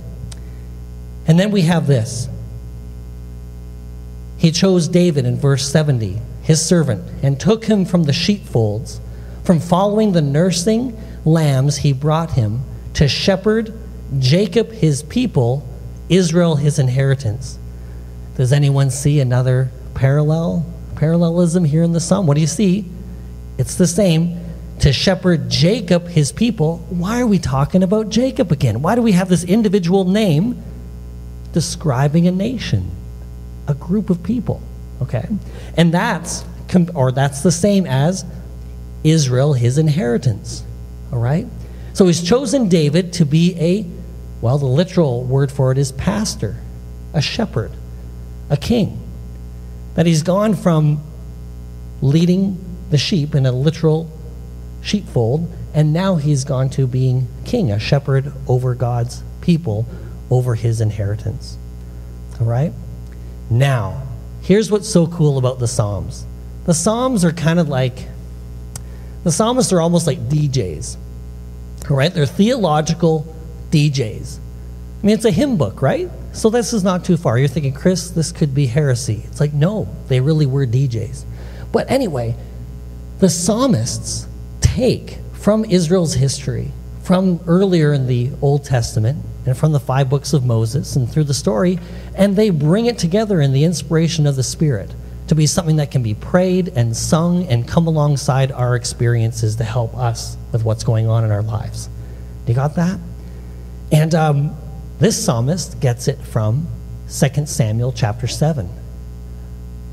And 1.27 1.37
then 1.37 1.51
we 1.51 1.63
have 1.63 1.87
this. 1.87 2.29
He 4.37 4.51
chose 4.51 4.87
David 4.87 5.25
in 5.25 5.37
verse 5.37 5.69
70, 5.69 6.21
his 6.41 6.65
servant, 6.65 7.03
and 7.21 7.39
took 7.39 7.65
him 7.65 7.85
from 7.85 8.03
the 8.03 8.13
sheepfolds. 8.13 9.01
From 9.43 9.59
following 9.59 10.13
the 10.13 10.21
nursing 10.21 10.97
lambs, 11.25 11.77
he 11.77 11.91
brought 11.91 12.31
him 12.31 12.61
to 12.93 13.07
shepherd 13.07 13.73
Jacob 14.19 14.71
his 14.71 15.03
people, 15.03 15.67
Israel 16.07 16.55
his 16.55 16.79
inheritance. 16.79 17.59
Does 18.35 18.53
anyone 18.53 18.89
see 18.89 19.19
another 19.19 19.71
parallel 19.93 20.65
parallelism 20.95 21.63
here 21.63 21.83
in 21.83 21.91
the 21.91 21.99
psalm? 21.99 22.25
What 22.25 22.35
do 22.35 22.41
you 22.41 22.47
see? 22.47 22.85
It's 23.57 23.75
the 23.75 23.87
same. 23.87 24.39
To 24.79 24.93
shepherd 24.93 25.49
Jacob 25.49 26.07
his 26.07 26.31
people. 26.31 26.77
Why 26.89 27.19
are 27.21 27.27
we 27.27 27.39
talking 27.39 27.83
about 27.83 28.09
Jacob 28.09 28.51
again? 28.51 28.81
Why 28.81 28.95
do 28.95 29.01
we 29.01 29.13
have 29.13 29.29
this 29.29 29.43
individual 29.43 30.05
name 30.05 30.63
describing 31.53 32.27
a 32.27 32.31
nation, 32.31 32.91
a 33.67 33.73
group 33.73 34.09
of 34.09 34.23
people? 34.23 34.61
Okay? 35.01 35.27
And 35.75 35.93
that's 35.93 36.45
or 36.95 37.11
that's 37.11 37.43
the 37.43 37.51
same 37.51 37.85
as 37.85 38.25
Israel 39.03 39.53
his 39.53 39.77
inheritance. 39.77 40.63
All 41.13 41.19
right? 41.19 41.47
So 41.93 42.07
he's 42.07 42.21
chosen 42.21 42.67
David 42.69 43.13
to 43.13 43.25
be 43.25 43.55
a, 43.57 43.85
well, 44.41 44.57
the 44.57 44.65
literal 44.65 45.23
word 45.23 45.51
for 45.51 45.71
it 45.71 45.77
is 45.77 45.91
pastor. 45.91 46.57
a 47.13 47.21
shepherd, 47.21 47.71
a 48.49 48.57
king. 48.57 49.01
That 49.95 50.05
he's 50.05 50.21
gone 50.21 50.53
from 50.53 51.03
leading 52.01 52.63
the 52.91 52.97
sheep 52.97 53.33
in 53.33 53.45
a 53.45 53.51
literal 53.51 54.09
sheepfold, 54.81 55.51
and 55.73 55.91
now 55.91 56.15
he's 56.15 56.43
gone 56.43 56.69
to 56.71 56.87
being 56.87 57.27
king, 57.45 57.71
a 57.71 57.79
shepherd 57.79 58.31
over 58.47 58.75
God's 58.75 59.23
people, 59.41 59.85
over 60.29 60.55
his 60.55 60.81
inheritance. 60.81 61.57
All 62.39 62.47
right? 62.47 62.73
Now, 63.49 64.03
here's 64.41 64.69
what's 64.69 64.89
so 64.89 65.07
cool 65.07 65.37
about 65.37 65.59
the 65.59 65.67
Psalms 65.67 66.25
the 66.65 66.73
Psalms 66.73 67.23
are 67.23 67.31
kind 67.31 67.59
of 67.59 67.69
like, 67.69 68.07
the 69.23 69.31
psalmists 69.31 69.71
are 69.71 69.79
almost 69.79 70.05
like 70.05 70.19
DJs. 70.27 70.97
All 71.89 71.95
right? 71.95 72.13
They're 72.13 72.25
theological 72.25 73.33
DJs. 73.71 74.37
I 75.01 75.05
mean, 75.05 75.15
it's 75.15 75.23
a 75.23 75.31
hymn 75.31 75.57
book, 75.57 75.81
right? 75.81 76.09
So 76.33 76.49
this 76.49 76.73
is 76.73 76.83
not 76.83 77.05
too 77.05 77.15
far. 77.15 77.39
You're 77.39 77.47
thinking, 77.47 77.73
Chris, 77.73 78.09
this 78.09 78.33
could 78.33 78.53
be 78.53 78.65
heresy. 78.65 79.23
It's 79.27 79.39
like, 79.39 79.53
no, 79.53 79.87
they 80.09 80.19
really 80.19 80.45
were 80.45 80.65
DJs. 80.65 81.23
But 81.71 81.89
anyway, 81.89 82.35
the 83.19 83.29
psalmists 83.29 84.27
take 84.59 85.19
from 85.33 85.63
Israel's 85.65 86.15
history, 86.15 86.71
from 87.01 87.39
earlier 87.47 87.93
in 87.93 88.07
the 88.07 88.31
Old 88.41 88.65
Testament, 88.65 89.23
and 89.47 89.57
from 89.57 89.71
the 89.71 89.79
five 89.79 90.09
books 90.09 90.33
of 90.33 90.45
Moses 90.45 90.95
and 90.95 91.09
through 91.09 91.23
the 91.23 91.33
story, 91.33 91.79
and 92.15 92.35
they 92.35 92.49
bring 92.49 92.85
it 92.85 92.97
together 92.97 93.39
in 93.39 93.53
the 93.53 93.63
inspiration 93.63 94.27
of 94.27 94.35
the 94.35 94.43
Spirit 94.43 94.93
to 95.27 95.35
be 95.35 95.47
something 95.47 95.77
that 95.77 95.89
can 95.89 96.03
be 96.03 96.13
prayed 96.13 96.69
and 96.69 96.95
sung 96.95 97.47
and 97.47 97.67
come 97.67 97.87
alongside 97.87 98.51
our 98.51 98.75
experiences 98.75 99.55
to 99.55 99.63
help 99.63 99.95
us 99.95 100.37
with 100.51 100.63
what's 100.63 100.83
going 100.83 101.07
on 101.07 101.23
in 101.23 101.31
our 101.31 101.41
lives. 101.41 101.89
You 102.45 102.53
got 102.53 102.75
that? 102.75 102.99
And 103.91 104.13
um, 104.13 104.55
this 104.99 105.23
psalmist 105.23 105.79
gets 105.79 106.07
it 106.07 106.19
from 106.19 106.67
2 107.09 107.45
Samuel 107.45 107.93
chapter 107.93 108.27
7. 108.27 108.69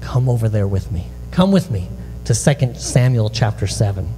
Come 0.00 0.28
over 0.28 0.48
there 0.48 0.68
with 0.68 0.90
me. 0.90 1.06
Come 1.30 1.52
with 1.52 1.70
me 1.70 1.88
to 2.24 2.34
2 2.34 2.74
Samuel 2.74 3.30
chapter 3.30 3.66
7. 3.66 4.08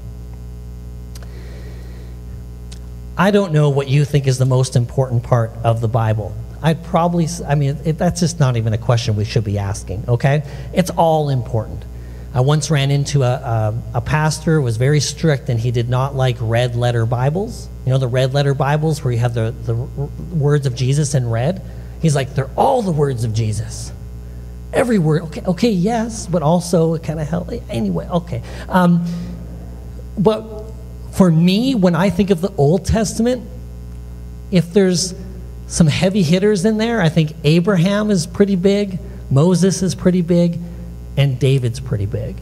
I 3.18 3.30
don't 3.30 3.52
know 3.52 3.70
what 3.70 3.88
you 3.88 4.04
think 4.04 4.26
is 4.26 4.38
the 4.38 4.44
most 4.44 4.76
important 4.76 5.23
part 5.23 5.50
of 5.64 5.80
the 5.80 5.88
Bible. 5.88 6.35
I'd 6.62 6.85
probably, 6.85 7.28
I 7.46 7.54
mean, 7.54 7.78
it, 7.85 7.99
that's 7.99 8.20
just 8.20 8.40
not 8.40 8.56
even 8.56 8.73
a 8.73 8.78
question 8.78 9.16
we 9.16 9.25
should 9.25 9.44
be 9.44 9.58
asking, 9.58 10.04
okay? 10.08 10.42
It's 10.75 10.90
all 10.90 11.28
important. 11.28 11.85
I 12.35 12.40
once 12.40 12.70
ran 12.70 12.90
into 12.90 13.23
a, 13.23 13.32
a, 13.32 13.82
a 13.94 14.00
pastor 14.02 14.61
was 14.61 14.76
very 14.76 15.00
strict 15.00 15.49
and 15.49 15.58
he 15.58 15.70
did 15.70 15.88
not 15.88 16.14
like 16.14 16.37
red 16.40 16.76
letter 16.76 17.06
Bibles. 17.06 17.68
You 17.87 17.92
know, 17.92 17.99
the 17.99 18.08
red 18.08 18.35
letter 18.35 18.52
Bibles 18.52 19.02
where 19.02 19.12
you 19.12 19.20
have 19.20 19.32
the, 19.32 19.54
the 19.64 19.75
words 19.75 20.66
of 20.66 20.75
Jesus 20.75 21.14
in 21.14 21.30
red? 21.30 21.62
He's 22.02 22.14
like, 22.14 22.35
they're 22.35 22.50
all 22.56 22.82
the 22.82 22.92
words 22.92 23.25
of 23.25 23.32
Jesus. 23.32 23.92
Every 24.73 24.99
word. 24.99 25.23
Okay, 25.23 25.42
okay, 25.46 25.70
yes, 25.70 26.26
but 26.26 26.42
also 26.42 26.92
it 26.94 27.02
kind 27.02 27.20
of 27.20 27.28
help. 27.28 27.50
Anyway, 27.70 28.06
okay. 28.06 28.42
Um, 28.68 29.06
but 30.18 30.55
for 31.16 31.30
me, 31.30 31.75
when 31.75 31.94
I 31.94 32.11
think 32.11 32.30
of 32.30 32.40
the 32.40 32.52
Old 32.56 32.85
Testament, 32.85 33.42
if 34.50 34.73
there's 34.73 35.14
some 35.66 35.87
heavy 35.87 36.23
hitters 36.23 36.64
in 36.64 36.78
there. 36.78 37.00
I 37.00 37.08
think 37.08 37.35
Abraham 37.44 38.11
is 38.11 38.26
pretty 38.26 38.56
big, 38.56 38.99
Moses 39.30 39.82
is 39.82 39.94
pretty 39.94 40.23
big, 40.23 40.58
and 41.16 41.38
David's 41.38 41.80
pretty 41.80 42.06
big. 42.06 42.37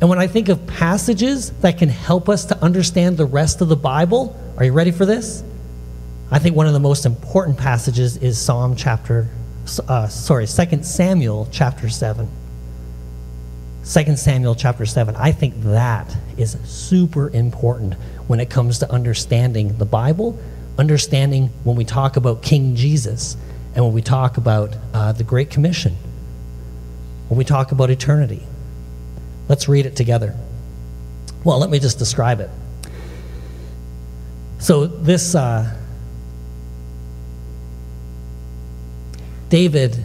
And 0.00 0.10
when 0.10 0.18
I 0.18 0.26
think 0.26 0.48
of 0.48 0.66
passages 0.66 1.50
that 1.60 1.78
can 1.78 1.88
help 1.88 2.28
us 2.28 2.46
to 2.46 2.62
understand 2.62 3.16
the 3.16 3.26
rest 3.26 3.60
of 3.60 3.68
the 3.68 3.76
Bible, 3.76 4.38
are 4.58 4.64
you 4.64 4.72
ready 4.72 4.90
for 4.90 5.06
this? 5.06 5.44
I 6.30 6.38
think 6.38 6.56
one 6.56 6.66
of 6.66 6.72
the 6.72 6.80
most 6.80 7.06
important 7.06 7.58
passages 7.58 8.16
is 8.16 8.40
Psalm 8.40 8.74
chapter, 8.74 9.28
uh, 9.86 10.08
sorry, 10.08 10.46
2 10.46 10.82
Samuel 10.82 11.48
chapter 11.52 11.88
7. 11.88 12.28
2 13.84 14.16
Samuel 14.16 14.54
chapter 14.54 14.86
7. 14.86 15.14
I 15.16 15.32
think 15.32 15.54
that 15.62 16.16
is 16.36 16.56
super 16.64 17.28
important 17.30 17.94
when 18.26 18.40
it 18.40 18.48
comes 18.48 18.78
to 18.78 18.90
understanding 18.90 19.76
the 19.76 19.84
Bible 19.84 20.38
understanding 20.78 21.50
when 21.62 21.76
we 21.76 21.84
talk 21.84 22.16
about 22.16 22.42
King 22.42 22.74
Jesus 22.74 23.36
and 23.74 23.84
when 23.84 23.94
we 23.94 24.02
talk 24.02 24.36
about 24.36 24.76
uh, 24.92 25.12
the 25.12 25.24
Great 25.24 25.50
Commission, 25.50 25.96
when 27.28 27.38
we 27.38 27.44
talk 27.44 27.72
about 27.72 27.90
eternity. 27.90 28.42
Let's 29.48 29.68
read 29.68 29.86
it 29.86 29.96
together. 29.96 30.34
Well, 31.44 31.58
let 31.58 31.70
me 31.70 31.78
just 31.78 31.98
describe 31.98 32.40
it. 32.40 32.50
So, 34.58 34.86
this 34.86 35.34
uh, 35.34 35.76
David 39.50 39.96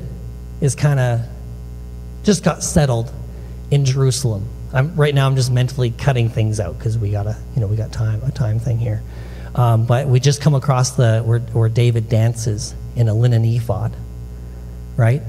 is 0.59 0.75
kind 0.75 0.99
of 0.99 1.21
just 2.23 2.43
got 2.43 2.61
settled 2.61 3.11
in 3.71 3.85
Jerusalem. 3.85 4.47
I'm, 4.73 4.95
right 4.95 5.13
now, 5.15 5.27
I'm 5.27 5.35
just 5.35 5.51
mentally 5.51 5.91
cutting 5.91 6.29
things 6.29 6.59
out 6.59 6.77
because 6.77 6.97
we 6.97 7.11
got 7.11 7.27
a, 7.27 7.37
you 7.55 7.61
know, 7.61 7.67
we 7.67 7.75
got 7.75 7.91
time, 7.91 8.21
a 8.23 8.31
time 8.31 8.59
thing 8.59 8.77
here. 8.77 9.01
Um, 9.55 9.85
but 9.85 10.07
we 10.07 10.19
just 10.19 10.41
come 10.41 10.53
across 10.53 10.91
the 10.91 11.21
where, 11.25 11.39
where 11.39 11.69
David 11.69 12.07
dances 12.07 12.75
in 12.95 13.07
a 13.07 13.13
linen 13.13 13.43
ephod, 13.45 13.95
right? 14.95 15.21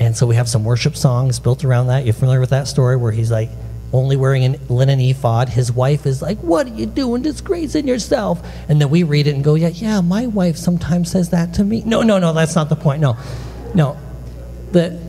And 0.00 0.16
so 0.16 0.26
we 0.26 0.34
have 0.36 0.48
some 0.48 0.64
worship 0.64 0.96
songs 0.96 1.38
built 1.38 1.64
around 1.64 1.88
that. 1.88 2.04
You're 2.04 2.14
familiar 2.14 2.40
with 2.40 2.50
that 2.50 2.68
story 2.68 2.96
where 2.96 3.12
he's 3.12 3.30
like 3.30 3.50
only 3.92 4.16
wearing 4.16 4.44
a 4.44 4.58
linen 4.72 5.00
ephod. 5.00 5.48
His 5.48 5.72
wife 5.72 6.06
is 6.06 6.20
like, 6.20 6.38
"What 6.38 6.66
are 6.66 6.74
you 6.74 6.86
doing, 6.86 7.22
disgracing 7.22 7.88
yourself?" 7.88 8.40
And 8.68 8.80
then 8.80 8.90
we 8.90 9.02
read 9.02 9.26
it 9.26 9.34
and 9.34 9.42
go, 9.42 9.54
"Yeah, 9.54 9.68
yeah, 9.68 10.00
my 10.00 10.26
wife 10.26 10.56
sometimes 10.56 11.10
says 11.10 11.30
that 11.30 11.54
to 11.54 11.64
me." 11.64 11.82
No, 11.86 12.02
no, 12.02 12.18
no, 12.18 12.32
that's 12.32 12.54
not 12.54 12.68
the 12.68 12.76
point. 12.76 13.00
No, 13.00 13.16
no, 13.74 13.96
the 14.72 15.00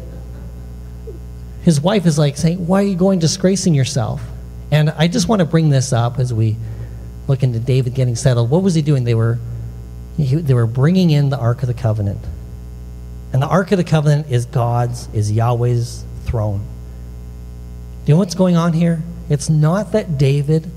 his 1.69 1.79
wife 1.79 2.07
is 2.07 2.17
like 2.17 2.35
saying, 2.35 2.65
"Why 2.65 2.81
are 2.81 2.87
you 2.87 2.95
going 2.95 3.19
disgracing 3.19 3.75
yourself?" 3.75 4.21
And 4.71 4.89
I 4.89 5.07
just 5.07 5.27
want 5.27 5.41
to 5.41 5.45
bring 5.45 5.69
this 5.69 5.93
up 5.93 6.17
as 6.17 6.33
we 6.33 6.57
look 7.27 7.43
into 7.43 7.59
David 7.59 7.93
getting 7.93 8.15
settled. 8.15 8.49
What 8.49 8.63
was 8.63 8.73
he 8.73 8.81
doing? 8.81 9.03
They 9.03 9.13
were, 9.13 9.37
he, 10.17 10.35
they 10.35 10.55
were 10.55 10.65
bringing 10.65 11.11
in 11.11 11.29
the 11.29 11.37
Ark 11.37 11.61
of 11.61 11.67
the 11.67 11.75
Covenant. 11.75 12.19
And 13.31 13.39
the 13.41 13.47
Ark 13.47 13.71
of 13.71 13.77
the 13.77 13.83
Covenant 13.83 14.31
is 14.31 14.47
God's, 14.47 15.07
is 15.13 15.31
Yahweh's 15.31 16.03
throne. 16.25 16.65
Do 18.05 18.11
you 18.11 18.15
know 18.15 18.19
what's 18.19 18.33
going 18.33 18.55
on 18.55 18.73
here? 18.73 19.03
It's 19.29 19.47
not 19.47 19.91
that 19.91 20.17
David, 20.17 20.69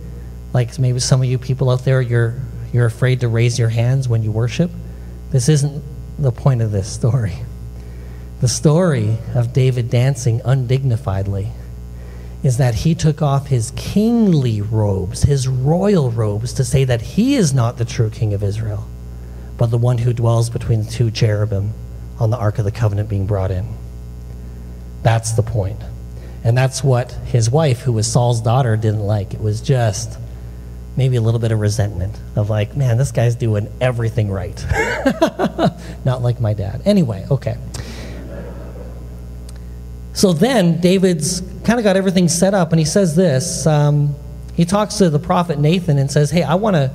like 0.53 0.79
maybe 0.79 1.01
some 1.01 1.23
of 1.23 1.27
you 1.27 1.39
people 1.39 1.71
out 1.71 1.87
there, 1.87 2.03
you're, 2.03 2.35
you're 2.71 2.85
afraid 2.85 3.21
to 3.21 3.29
raise 3.29 3.59
your 3.59 3.71
hands 3.71 4.07
when 4.07 4.23
you 4.23 4.31
worship. 4.31 4.71
This 5.31 5.49
isn't 5.49 5.83
the 6.19 6.33
point 6.33 6.61
of 6.61 6.71
this 6.71 6.87
story. 6.93 7.33
The 8.43 8.49
story 8.49 9.19
of 9.37 9.53
David 9.53 9.89
dancing 9.89 10.41
undignifiedly 10.41 11.51
is 12.43 12.57
that 12.57 12.75
he 12.75 12.93
took 12.93 13.23
off 13.23 13.47
his 13.47 13.71
kingly 13.77 14.61
robes, 14.61 15.23
his 15.23 15.47
royal 15.47 16.11
robes, 16.11 16.53
to 16.55 16.65
say 16.65 16.83
that 16.83 17.03
he 17.03 17.37
is 17.37 17.55
not 17.55 17.79
the 17.79 17.85
true 17.85 18.11
king 18.11 18.35
of 18.35 18.43
Israel, 18.43 18.89
but 19.57 19.67
the 19.67 19.79
one 19.79 19.99
who 19.99 20.13
dwells 20.13 20.51
between 20.51 20.83
the 20.83 20.91
two 20.91 21.13
cherubim 21.13 21.73
on 22.19 22.31
the 22.31 22.37
Ark 22.37 22.59
of 22.59 22.65
the 22.65 22.73
Covenant 22.73 23.09
being 23.09 23.27
brought 23.27 23.53
in. 23.53 23.77
That's 25.05 25.35
the 25.35 25.45
point. 25.45 25.79
And 26.43 26.59
that's 26.59 26.83
what 26.83 27.13
his 27.13 27.49
wife, 27.49 27.83
who 27.83 27.93
was 27.93 28.11
Saul's 28.11 28.41
daughter, 28.41 28.77
didn't 28.77 29.07
like. 29.07 29.35
It 29.35 29.41
was 29.41 29.61
just 29.61 30.19
maybe 30.97 31.15
a 31.15 31.21
little 31.21 31.39
bit 31.39 31.53
of 31.53 31.61
resentment 31.61 32.19
of 32.35 32.51
like, 32.51 32.77
man, 32.77 32.99
this 32.99 33.13
guy's 33.13 33.37
doing 33.37 33.73
everything 33.81 34.33
right. 34.33 34.67
Not 36.05 36.23
like 36.23 36.41
my 36.41 36.55
dad. 36.55 36.83
Anyway, 36.85 37.25
okay. 37.31 37.57
So 40.13 40.33
then 40.33 40.81
David's 40.81 41.41
kind 41.65 41.79
of 41.79 41.85
got 41.85 41.97
everything 41.97 42.29
set 42.29 42.55
up, 42.55 42.73
and 42.73 42.79
he 42.79 42.85
says 42.85 43.17
this. 43.17 43.67
Um, 43.67 44.15
he 44.55 44.65
talks 44.65 44.97
to 44.97 45.09
the 45.09 45.19
prophet 45.19 45.59
Nathan 45.59 45.99
and 45.99 46.11
says, 46.11 46.31
Hey, 46.31 46.43
I 46.43 46.57
want 46.57 46.77
to, 46.77 46.93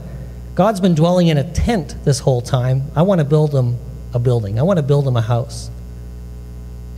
God's 0.56 0.80
been 0.80 0.96
dwelling 0.96 1.28
in 1.28 1.38
a 1.38 1.52
tent 1.52 1.96
this 2.06 2.20
whole 2.20 2.42
time. 2.42 2.84
I 2.96 3.02
want 3.02 3.20
to 3.20 3.26
build 3.26 3.54
him 3.54 3.78
a 4.14 4.20
building, 4.20 4.60
I 4.60 4.64
want 4.64 4.78
to 4.78 4.84
build 4.84 5.08
him 5.08 5.18
a 5.18 5.22
house. 5.22 5.70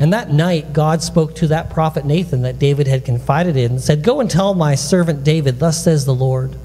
And 0.02 0.14
that 0.14 0.32
night, 0.32 0.72
God 0.72 1.04
spoke 1.04 1.36
to 1.36 1.48
that 1.48 1.70
prophet 1.70 2.06
Nathan 2.06 2.44
that 2.44 2.58
David 2.58 2.88
had 2.88 3.04
confided 3.04 3.58
in 3.58 3.72
and 3.72 3.82
said, 3.82 4.02
Go 4.04 4.22
and 4.22 4.30
tell 4.30 4.54
my 4.54 4.76
servant 4.76 5.24
David, 5.24 5.60
Thus 5.60 5.84
says 5.84 6.06
the 6.06 6.16
Lord, 6.16 6.56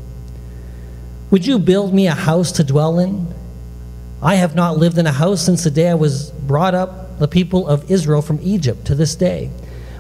Would 1.30 1.46
you 1.46 1.58
build 1.58 1.92
me 1.92 2.06
a 2.06 2.14
house 2.14 2.52
to 2.52 2.64
dwell 2.64 2.98
in? 2.98 3.32
I 4.22 4.36
have 4.36 4.54
not 4.54 4.78
lived 4.78 4.98
in 4.98 5.06
a 5.06 5.12
house 5.12 5.44
since 5.44 5.64
the 5.64 5.70
day 5.70 5.90
I 5.90 5.94
was 5.94 6.30
brought 6.30 6.74
up 6.74 7.03
the 7.18 7.29
people 7.29 7.66
of 7.68 7.90
Israel 7.90 8.22
from 8.22 8.38
Egypt 8.42 8.87
to 8.87 8.94
this 8.94 9.14
day. 9.14 9.50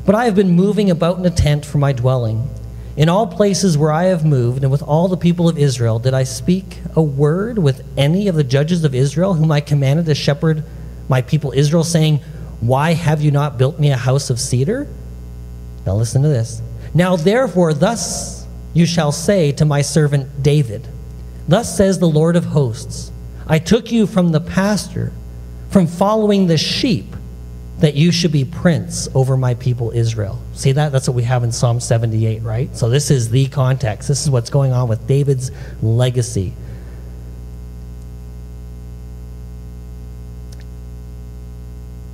But 0.04 0.14
I 0.14 0.26
have 0.26 0.34
been 0.34 0.50
moving 0.50 0.90
about 0.90 1.18
in 1.18 1.26
a 1.26 1.30
tent 1.30 1.64
for 1.64 1.78
my 1.78 1.92
dwelling. 1.92 2.48
In 2.96 3.08
all 3.08 3.26
places 3.26 3.76
where 3.76 3.90
I 3.90 4.04
have 4.04 4.24
moved, 4.24 4.62
and 4.62 4.70
with 4.70 4.82
all 4.82 5.08
the 5.08 5.16
people 5.16 5.48
of 5.48 5.58
Israel, 5.58 5.98
did 5.98 6.14
I 6.14 6.22
speak 6.22 6.78
a 6.94 7.02
word 7.02 7.58
with 7.58 7.84
any 7.96 8.28
of 8.28 8.36
the 8.36 8.44
judges 8.44 8.84
of 8.84 8.94
Israel, 8.94 9.34
whom 9.34 9.50
I 9.50 9.60
commanded 9.60 10.06
to 10.06 10.14
shepherd 10.14 10.62
my 11.08 11.20
people 11.22 11.52
Israel, 11.52 11.82
saying, 11.82 12.18
Why 12.60 12.92
have 12.92 13.20
you 13.20 13.30
not 13.30 13.58
built 13.58 13.80
me 13.80 13.90
a 13.90 13.96
house 13.96 14.30
of 14.30 14.38
cedar? 14.38 14.86
Now 15.84 15.94
listen 15.94 16.22
to 16.22 16.28
this. 16.28 16.62
Now 16.94 17.16
therefore, 17.16 17.74
thus 17.74 18.46
you 18.74 18.86
shall 18.86 19.12
say 19.12 19.50
to 19.52 19.64
my 19.64 19.82
servant 19.82 20.42
David, 20.42 20.86
Thus 21.48 21.76
says 21.76 21.98
the 21.98 22.08
Lord 22.08 22.36
of 22.36 22.46
hosts, 22.46 23.10
I 23.46 23.58
took 23.58 23.90
you 23.90 24.06
from 24.06 24.30
the 24.30 24.40
pasture, 24.40 25.12
from 25.74 25.88
following 25.88 26.46
the 26.46 26.56
sheep 26.56 27.16
that 27.80 27.94
you 27.94 28.12
should 28.12 28.30
be 28.30 28.44
prince 28.44 29.08
over 29.12 29.36
my 29.36 29.54
people 29.54 29.90
Israel. 29.90 30.40
See 30.52 30.70
that? 30.70 30.92
That's 30.92 31.08
what 31.08 31.16
we 31.16 31.24
have 31.24 31.42
in 31.42 31.50
Psalm 31.50 31.80
78, 31.80 32.44
right? 32.44 32.76
So 32.76 32.88
this 32.88 33.10
is 33.10 33.30
the 33.30 33.48
context. 33.48 34.06
This 34.06 34.22
is 34.22 34.30
what's 34.30 34.50
going 34.50 34.70
on 34.70 34.86
with 34.86 35.04
David's 35.08 35.50
legacy. 35.82 36.54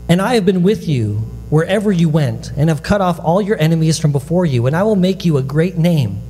And 0.08 0.22
I 0.22 0.36
have 0.36 0.46
been 0.46 0.62
with 0.62 0.88
you 0.88 1.16
wherever 1.50 1.92
you 1.92 2.08
went, 2.08 2.52
and 2.56 2.70
have 2.70 2.82
cut 2.82 3.02
off 3.02 3.20
all 3.20 3.42
your 3.42 3.60
enemies 3.60 3.98
from 3.98 4.10
before 4.10 4.46
you, 4.46 4.66
and 4.68 4.74
I 4.74 4.84
will 4.84 4.96
make 4.96 5.26
you 5.26 5.36
a 5.36 5.42
great 5.42 5.76
name, 5.76 6.22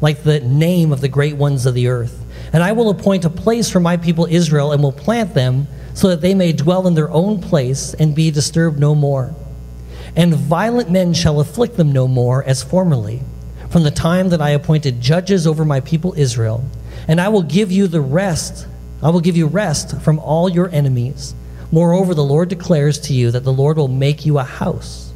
like 0.00 0.22
the 0.22 0.40
name 0.40 0.90
of 0.90 1.02
the 1.02 1.08
great 1.08 1.36
ones 1.36 1.66
of 1.66 1.74
the 1.74 1.88
earth. 1.88 2.24
And 2.50 2.62
I 2.62 2.72
will 2.72 2.88
appoint 2.88 3.26
a 3.26 3.30
place 3.30 3.68
for 3.68 3.78
my 3.78 3.98
people 3.98 4.24
Israel, 4.24 4.72
and 4.72 4.82
will 4.82 4.90
plant 4.90 5.34
them 5.34 5.66
so 5.94 6.08
that 6.08 6.20
they 6.20 6.34
may 6.34 6.52
dwell 6.52 6.86
in 6.86 6.94
their 6.94 7.10
own 7.10 7.40
place 7.40 7.94
and 7.94 8.14
be 8.14 8.30
disturbed 8.30 8.78
no 8.78 8.94
more. 8.94 9.34
And 10.16 10.34
violent 10.34 10.90
men 10.90 11.14
shall 11.14 11.40
afflict 11.40 11.76
them 11.76 11.92
no 11.92 12.06
more 12.06 12.44
as 12.44 12.62
formerly, 12.62 13.22
from 13.70 13.82
the 13.82 13.90
time 13.90 14.28
that 14.30 14.42
I 14.42 14.50
appointed 14.50 15.00
judges 15.00 15.46
over 15.46 15.64
my 15.64 15.80
people 15.80 16.14
Israel. 16.16 16.64
And 17.08 17.20
I 17.20 17.28
will 17.28 17.42
give 17.42 17.72
you 17.72 17.86
the 17.86 18.00
rest, 18.00 18.66
I 19.02 19.10
will 19.10 19.20
give 19.20 19.36
you 19.36 19.46
rest 19.46 20.00
from 20.02 20.18
all 20.18 20.48
your 20.48 20.68
enemies. 20.70 21.34
Moreover, 21.70 22.14
the 22.14 22.24
Lord 22.24 22.50
declares 22.50 22.98
to 23.00 23.14
you 23.14 23.30
that 23.30 23.44
the 23.44 23.52
Lord 23.52 23.78
will 23.78 23.88
make 23.88 24.26
you 24.26 24.38
a 24.38 24.44
house. 24.44 25.12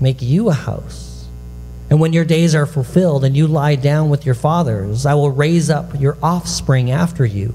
Make 0.00 0.22
you 0.22 0.48
a 0.48 0.54
house. 0.54 1.26
And 1.90 2.00
when 2.00 2.12
your 2.12 2.24
days 2.24 2.54
are 2.54 2.66
fulfilled 2.66 3.24
and 3.24 3.36
you 3.36 3.46
lie 3.46 3.74
down 3.74 4.08
with 4.08 4.24
your 4.24 4.34
fathers, 4.34 5.04
I 5.04 5.14
will 5.14 5.30
raise 5.30 5.68
up 5.68 6.00
your 6.00 6.16
offspring 6.22 6.90
after 6.90 7.26
you 7.26 7.54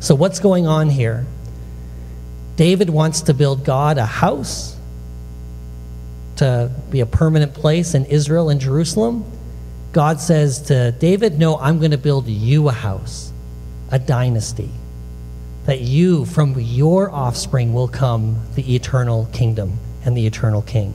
So, 0.00 0.14
what's 0.14 0.40
going 0.40 0.66
on 0.66 0.88
here? 0.88 1.26
David 2.56 2.90
wants 2.90 3.22
to 3.22 3.34
build 3.34 3.64
God 3.64 3.98
a 3.98 4.06
house 4.06 4.76
to 6.36 6.70
be 6.90 7.00
a 7.00 7.06
permanent 7.06 7.54
place 7.54 7.94
in 7.94 8.06
Israel 8.06 8.48
and 8.48 8.60
Jerusalem. 8.60 9.30
God 9.92 10.20
says 10.20 10.62
to 10.62 10.92
David, 10.92 11.38
No, 11.38 11.58
I'm 11.58 11.78
going 11.78 11.90
to 11.90 11.98
build 11.98 12.28
you 12.28 12.68
a 12.68 12.72
house, 12.72 13.30
a 13.90 13.98
dynasty, 13.98 14.70
that 15.66 15.80
you, 15.80 16.24
from 16.24 16.58
your 16.58 17.10
offspring, 17.10 17.74
will 17.74 17.88
come 17.88 18.40
the 18.54 18.74
eternal 18.74 19.28
kingdom 19.32 19.78
and 20.04 20.16
the 20.16 20.26
eternal 20.26 20.62
king. 20.62 20.94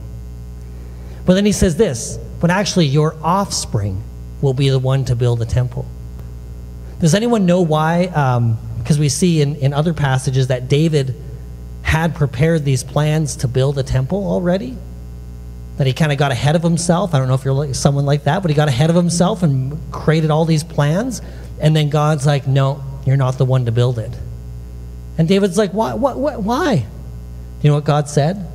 But 1.24 1.34
then 1.34 1.46
he 1.46 1.52
says 1.52 1.76
this, 1.76 2.18
but 2.40 2.50
actually, 2.50 2.86
your 2.86 3.16
offspring 3.22 4.02
will 4.42 4.52
be 4.52 4.68
the 4.68 4.78
one 4.78 5.04
to 5.06 5.16
build 5.16 5.38
the 5.38 5.46
temple. 5.46 5.86
Does 7.00 7.14
anyone 7.14 7.46
know 7.46 7.62
why 7.62 8.06
um, 8.06 8.58
because 8.86 9.00
we 9.00 9.08
see 9.08 9.42
in, 9.42 9.56
in 9.56 9.72
other 9.72 9.92
passages 9.92 10.46
that 10.46 10.68
David 10.68 11.16
had 11.82 12.14
prepared 12.14 12.64
these 12.64 12.84
plans 12.84 13.34
to 13.34 13.48
build 13.48 13.78
a 13.78 13.82
temple 13.82 14.24
already. 14.30 14.76
That 15.78 15.88
he 15.88 15.92
kind 15.92 16.12
of 16.12 16.18
got 16.18 16.30
ahead 16.30 16.54
of 16.54 16.62
himself. 16.62 17.12
I 17.12 17.18
don't 17.18 17.26
know 17.26 17.34
if 17.34 17.44
you're 17.44 17.74
someone 17.74 18.06
like 18.06 18.22
that, 18.24 18.42
but 18.42 18.48
he 18.48 18.54
got 18.54 18.68
ahead 18.68 18.88
of 18.88 18.94
himself 18.94 19.42
and 19.42 19.76
created 19.90 20.30
all 20.30 20.44
these 20.44 20.62
plans. 20.62 21.20
And 21.60 21.74
then 21.74 21.90
God's 21.90 22.26
like, 22.26 22.46
no, 22.46 22.80
you're 23.04 23.16
not 23.16 23.38
the 23.38 23.44
one 23.44 23.64
to 23.64 23.72
build 23.72 23.98
it. 23.98 24.16
And 25.18 25.26
David's 25.26 25.58
like, 25.58 25.72
why? 25.72 25.94
What, 25.94 26.16
what, 26.16 26.40
why? 26.40 26.76
Do 26.76 26.84
you 27.62 27.70
know 27.70 27.74
what 27.74 27.84
God 27.84 28.08
said? 28.08 28.48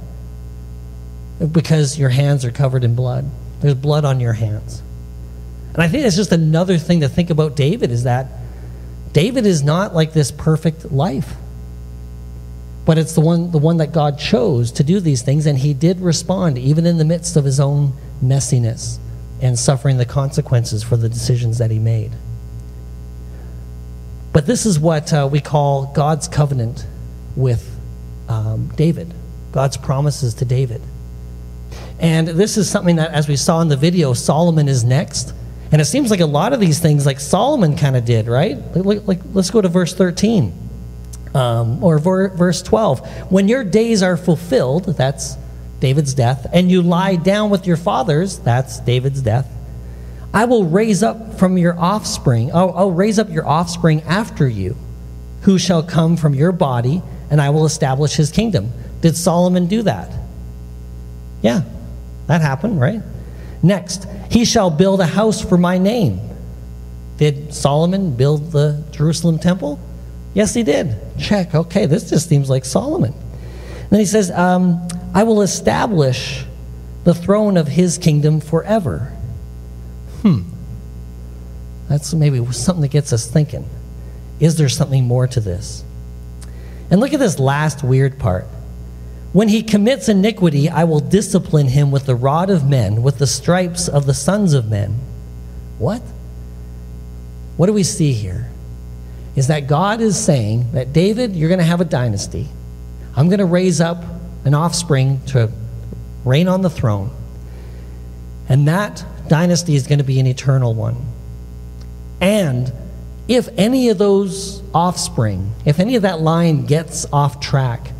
Because 1.52 2.00
your 2.00 2.08
hands 2.08 2.46
are 2.46 2.52
covered 2.52 2.86
in 2.86 2.96
blood. 2.96 3.30
There's 3.60 3.74
blood 3.74 4.06
on 4.06 4.22
your 4.22 4.32
hands. 4.32 4.82
And 5.74 5.84
I 5.84 5.90
think 5.90 6.04
that's 6.04 6.16
just 6.16 6.32
another 6.32 6.78
thing 6.78 7.02
to 7.02 7.10
think 7.10 7.32
about 7.32 7.58
David 7.58 7.92
is 7.92 8.06
that 8.06 8.28
David 9.14 9.46
is 9.46 9.64
not 9.64 9.94
like 9.94 10.14
this 10.14 10.32
perfect 10.32 10.92
life. 10.92 11.36
But 12.86 12.98
it's 12.98 13.14
the 13.14 13.22
one, 13.22 13.52
the 13.52 13.60
one 13.60 13.78
that 13.78 13.92
God 13.92 14.18
chose 14.18 14.72
to 14.74 14.84
do 14.84 15.00
these 15.00 15.22
things, 15.22 15.46
and 15.46 15.58
he 15.58 15.74
did 15.74 16.00
respond, 16.00 16.58
even 16.58 16.86
in 16.86 16.98
the 16.98 17.06
midst 17.06 17.38
of 17.38 17.46
his 17.46 17.60
own 17.60 17.94
messiness 18.24 18.98
and 19.40 19.58
suffering 19.58 19.98
the 19.98 20.06
consequences 20.06 20.84
for 20.84 20.98
the 20.98 21.10
decisions 21.10 21.60
that 21.60 21.72
he 21.72 21.80
made. 21.80 22.12
But 24.34 24.46
this 24.46 24.66
is 24.66 24.80
what 24.80 25.14
uh, 25.14 25.28
we 25.32 25.42
call 25.42 25.88
God's 25.94 26.28
covenant 26.28 26.86
with 27.36 27.78
um, 28.30 28.72
David, 28.76 29.14
God's 29.52 29.78
promises 29.78 30.34
to 30.36 30.46
David. 30.46 30.82
And 32.00 32.28
this 32.28 32.58
is 32.58 32.70
something 32.70 32.96
that, 32.96 33.12
as 33.12 33.28
we 33.28 33.36
saw 33.36 33.62
in 33.62 33.68
the 33.68 33.78
video, 33.78 34.14
Solomon 34.14 34.68
is 34.68 34.84
next. 34.84 35.34
And 35.72 35.80
it 35.80 35.86
seems 35.86 36.12
like 36.12 36.20
a 36.20 36.26
lot 36.26 36.54
of 36.54 36.60
these 36.60 36.80
things, 36.80 37.06
like 37.06 37.20
Solomon 37.20 37.78
kind 37.78 37.96
of 37.96 38.04
did, 38.04 38.28
right? 38.28 38.58
Like, 38.76 39.08
like, 39.08 39.20
let's 39.34 39.52
go 39.52 39.62
to 39.62 39.70
verse 39.70 39.94
13 39.94 40.62
um, 41.34 41.84
or 41.84 41.98
ver- 41.98 42.30
verse 42.30 42.62
12. 42.62 43.32
When 43.32 43.48
your 43.48 43.64
days 43.64 44.04
are 44.04 44.18
fulfilled, 44.18 44.86
that's 44.98 45.38
David's 45.80 46.14
death, 46.14 46.46
and 46.54 46.70
you 46.70 46.82
lie 46.82 47.16
down 47.16 47.50
with 47.50 47.66
your 47.66 47.78
fathers, 47.78 48.40
that's 48.40 48.80
David's 48.82 49.22
death. 49.22 49.50
I 50.34 50.46
will 50.46 50.66
raise 50.66 51.04
up 51.04 51.40
from 51.40 51.58
your 51.58 51.78
offspring, 51.78 52.54
I'll, 52.54 52.72
I'll 52.78 52.92
raise 52.92 53.18
up 53.18 53.30
your 53.30 53.48
offspring 53.48 54.02
after 54.04 54.48
you, 54.48 54.76
who 55.42 55.58
shall 55.58 55.84
come 55.84 56.18
from 56.18 56.36
your 56.36 56.52
body, 56.52 57.02
and 57.30 57.42
I 57.42 57.50
will 57.50 57.66
establish 57.66 58.16
his 58.16 58.30
kingdom. 58.30 58.72
Did 59.02 59.18
Solomon 59.18 59.68
do 59.68 59.82
that? 59.84 60.12
Yeah, 61.42 61.64
that 62.28 62.42
happened, 62.42 62.80
right? 62.80 63.02
Next, 63.64 64.08
he 64.32 64.46
shall 64.46 64.70
build 64.70 65.02
a 65.02 65.06
house 65.06 65.42
for 65.42 65.58
my 65.58 65.78
name. 65.78 66.22
Did 67.18 67.54
Solomon 67.54 68.16
build 68.16 68.54
the 68.54 68.82
Jerusalem 68.92 69.38
temple? 69.38 69.78
Yes, 70.34 70.54
he 70.54 70.64
did. 70.64 70.96
Check. 71.20 71.54
Okay, 71.54 71.86
this 71.86 72.10
just 72.10 72.30
seems 72.30 72.50
like 72.50 72.64
Solomon. 72.64 73.14
Then 73.90 74.00
he 74.00 74.06
says, 74.06 74.32
um, 74.32 74.88
I 75.14 75.24
will 75.24 75.42
establish 75.42 76.46
the 77.04 77.14
throne 77.14 77.58
of 77.58 77.68
his 77.68 77.98
kingdom 77.98 78.40
forever. 78.40 79.14
Hmm. 80.22 80.44
That's 81.90 82.14
maybe 82.14 82.44
something 82.54 82.84
that 82.84 82.92
gets 82.92 83.12
us 83.12 83.30
thinking. 83.30 83.68
Is 84.40 84.56
there 84.56 84.70
something 84.70 85.04
more 85.04 85.28
to 85.28 85.42
this? 85.42 85.84
And 86.90 87.02
look 87.02 87.14
at 87.14 87.20
this 87.20 87.38
last 87.38 87.84
weird 87.84 88.18
part. 88.18 88.46
When 89.34 89.48
he 89.48 89.64
commits 89.64 90.10
iniquity, 90.10 90.70
I 90.70 90.84
will 90.84 91.00
discipline 91.00 91.68
him 91.68 91.90
with 91.90 92.06
the 92.06 92.16
rod 92.16 92.50
of 92.50 92.68
men, 92.68 93.02
with 93.02 93.18
the 93.18 93.28
stripes 93.28 93.88
of 93.88 94.06
the 94.06 94.14
sons 94.14 94.54
of 94.54 94.70
men. 94.70 94.96
What? 95.80 96.02
What 97.56 97.68
do 97.68 97.74
we 97.74 97.84
see 97.84 98.12
here? 98.12 98.50
Is 99.36 99.48
that 99.48 99.68
God 99.68 100.02
is 100.02 100.20
saying 100.20 100.74
that 100.74 100.92
David, 100.92 101.36
you're 101.36 101.48
going 101.48 101.60
to 101.60 101.66
have 101.66 101.80
a 101.80 101.86
dynasty. 101.86 102.50
I'm 103.16 103.28
going 103.28 103.40
to 103.40 103.46
raise 103.46 103.80
up 103.80 104.04
an 104.44 104.54
offspring 104.54 105.22
to 105.28 105.50
reign 106.26 106.48
on 106.50 106.62
the 106.62 106.70
throne. 106.70 107.12
And 108.50 108.68
that 108.68 109.06
dynasty 109.30 109.76
is 109.76 109.88
going 109.88 110.00
to 110.00 110.04
be 110.04 110.20
an 110.20 110.28
eternal 110.28 110.74
one. 110.74 110.98
And 112.20 112.72
if 113.30 113.48
any 113.58 113.88
of 113.90 113.98
those 113.98 114.62
offspring, 114.74 115.54
if 115.66 115.80
any 115.80 115.96
of 115.96 116.02
that 116.02 116.20
line 116.20 116.66
gets 116.66 117.06
off 117.14 117.40
track, 117.40 117.92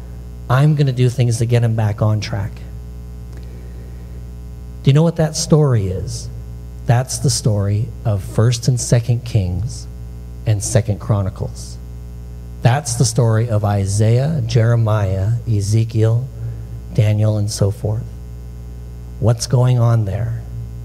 I'm 0.52 0.76
going 0.76 0.88
to 0.88 0.94
do 0.94 1.08
things 1.08 1.38
to 1.38 1.46
get 1.46 1.64
him 1.64 1.78
back 1.78 2.02
on 2.02 2.20
track. 2.20 2.52
Do 4.84 4.90
you 4.90 4.94
know 4.94 5.02
what 5.02 5.16
that 5.16 5.38
story 5.38 5.88
is? 5.88 6.28
That's 6.86 7.20
the 7.20 7.30
story 7.30 7.88
of 8.04 8.22
1st 8.22 8.68
and 8.68 8.78
2nd 8.78 9.26
Kings 9.26 9.88
and 10.46 10.60
2nd 10.60 11.00
Chronicles. 11.00 11.78
That's 12.64 12.96
the 12.96 13.06
story 13.06 13.50
of 13.50 13.64
Isaiah, 13.64 14.44
Jeremiah, 14.46 15.36
Ezekiel, 15.50 16.28
Daniel, 16.94 17.38
and 17.38 17.50
so 17.50 17.72
forth. 17.72 18.04
What's 19.22 19.48
going 19.48 19.80
on 19.80 20.04
there? 20.04 20.42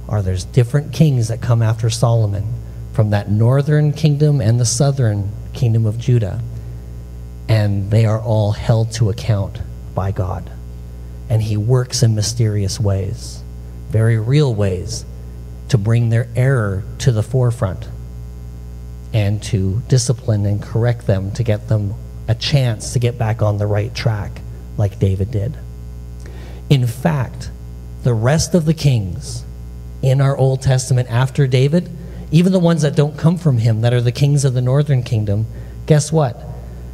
Are 0.09 0.23
there's 0.23 0.45
different 0.45 0.93
kings 0.93 1.27
that 1.27 1.41
come 1.41 1.61
after 1.61 1.91
Solomon 1.91 2.55
from 2.93 3.11
that 3.11 3.29
northern 3.33 3.93
kingdom 3.93 4.41
and 4.41 4.61
the 4.61 4.65
southern 4.65 5.33
kingdom 5.55 5.87
of 5.87 5.99
Judah 5.99 6.41
and 7.49 7.91
they 7.91 8.07
are 8.07 8.21
all 8.21 8.53
held 8.53 8.93
to 8.93 9.11
account 9.11 9.61
by 9.95 10.13
God. 10.13 10.51
And 11.29 11.43
He 11.43 11.57
works 11.57 12.03
in 12.03 12.15
mysterious 12.15 12.79
ways, 12.79 13.43
very 13.91 14.19
real 14.19 14.55
ways, 14.55 15.05
to 15.69 15.79
bring 15.79 16.11
their 16.11 16.29
error 16.37 16.85
to 16.99 17.13
the 17.13 17.23
forefront 17.23 17.89
and 19.13 19.43
to 19.43 19.83
discipline 19.89 20.47
and 20.47 20.63
correct 20.63 21.07
them 21.07 21.33
to 21.33 21.43
get 21.43 21.69
them 21.69 21.95
a 22.29 22.35
chance 22.35 22.93
to 22.93 22.99
get 22.99 23.19
back 23.19 23.43
on 23.43 23.59
the 23.59 23.67
right 23.67 23.95
track, 23.95 24.41
like 24.77 24.99
David 24.99 25.31
did. 25.31 25.57
In 26.69 26.87
fact, 26.87 27.51
the 28.03 28.15
rest 28.15 28.55
of 28.55 28.65
the 28.65 28.75
kings 28.75 29.45
in 30.03 30.21
our 30.21 30.37
Old 30.37 30.63
Testament 30.63 31.09
after 31.11 31.47
David, 31.47 31.89
even 32.31 32.53
the 32.53 32.59
ones 32.59 32.83
that 32.83 32.97
don't 32.97 33.17
come 33.17 33.39
from 33.39 33.59
him, 33.59 33.81
that 33.81 33.93
are 33.93 34.01
the 34.01 34.13
kings 34.13 34.45
of 34.45 34.55
the 34.55 34.61
northern 34.61 35.03
kingdom, 35.03 35.47
guess 35.87 36.13
what? 36.13 36.46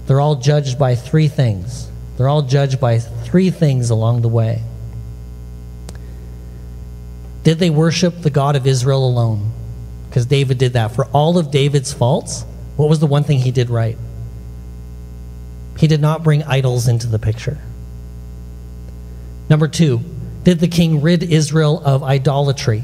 They're 0.07 0.21
all 0.21 0.37
judged 0.37 0.79
by 0.79 0.95
three 0.95 1.29
things. 1.29 1.89
They're 2.17 2.29
all 2.29 2.43
judged 2.43 2.81
by 2.81 2.99
three 2.99 3.51
things 3.51 3.91
along 3.91 4.23
the 4.23 4.29
way. 4.29 4.63
Did 7.45 7.59
they 7.59 7.71
worship 7.71 8.21
the 8.21 8.31
God 8.31 8.57
of 8.57 8.67
Israel 8.67 9.05
alone? 9.05 9.53
Because 10.09 10.27
David 10.27 10.59
did 10.59 10.75
that. 10.75 10.89
For 10.89 11.07
all 11.07 11.39
of 11.39 11.51
David's 11.51 11.93
faults, 11.93 12.45
what 12.77 12.89
was 12.89 13.01
the 13.01 13.07
one 13.07 13.25
thing 13.25 13.39
he 13.39 13.51
did 13.51 13.71
right? 13.71 13.97
He 15.79 15.87
did 15.87 16.01
not 16.01 16.23
bring 16.23 16.43
idols 16.45 16.87
into 16.87 17.07
the 17.07 17.19
picture. 17.19 17.59
Number 19.49 19.69
two, 19.69 20.01
did 20.45 20.61
the 20.61 20.69
king 20.69 21.01
rid 21.03 21.23
Israel 21.23 21.83
of 21.85 22.03
idolatry? 22.03 22.83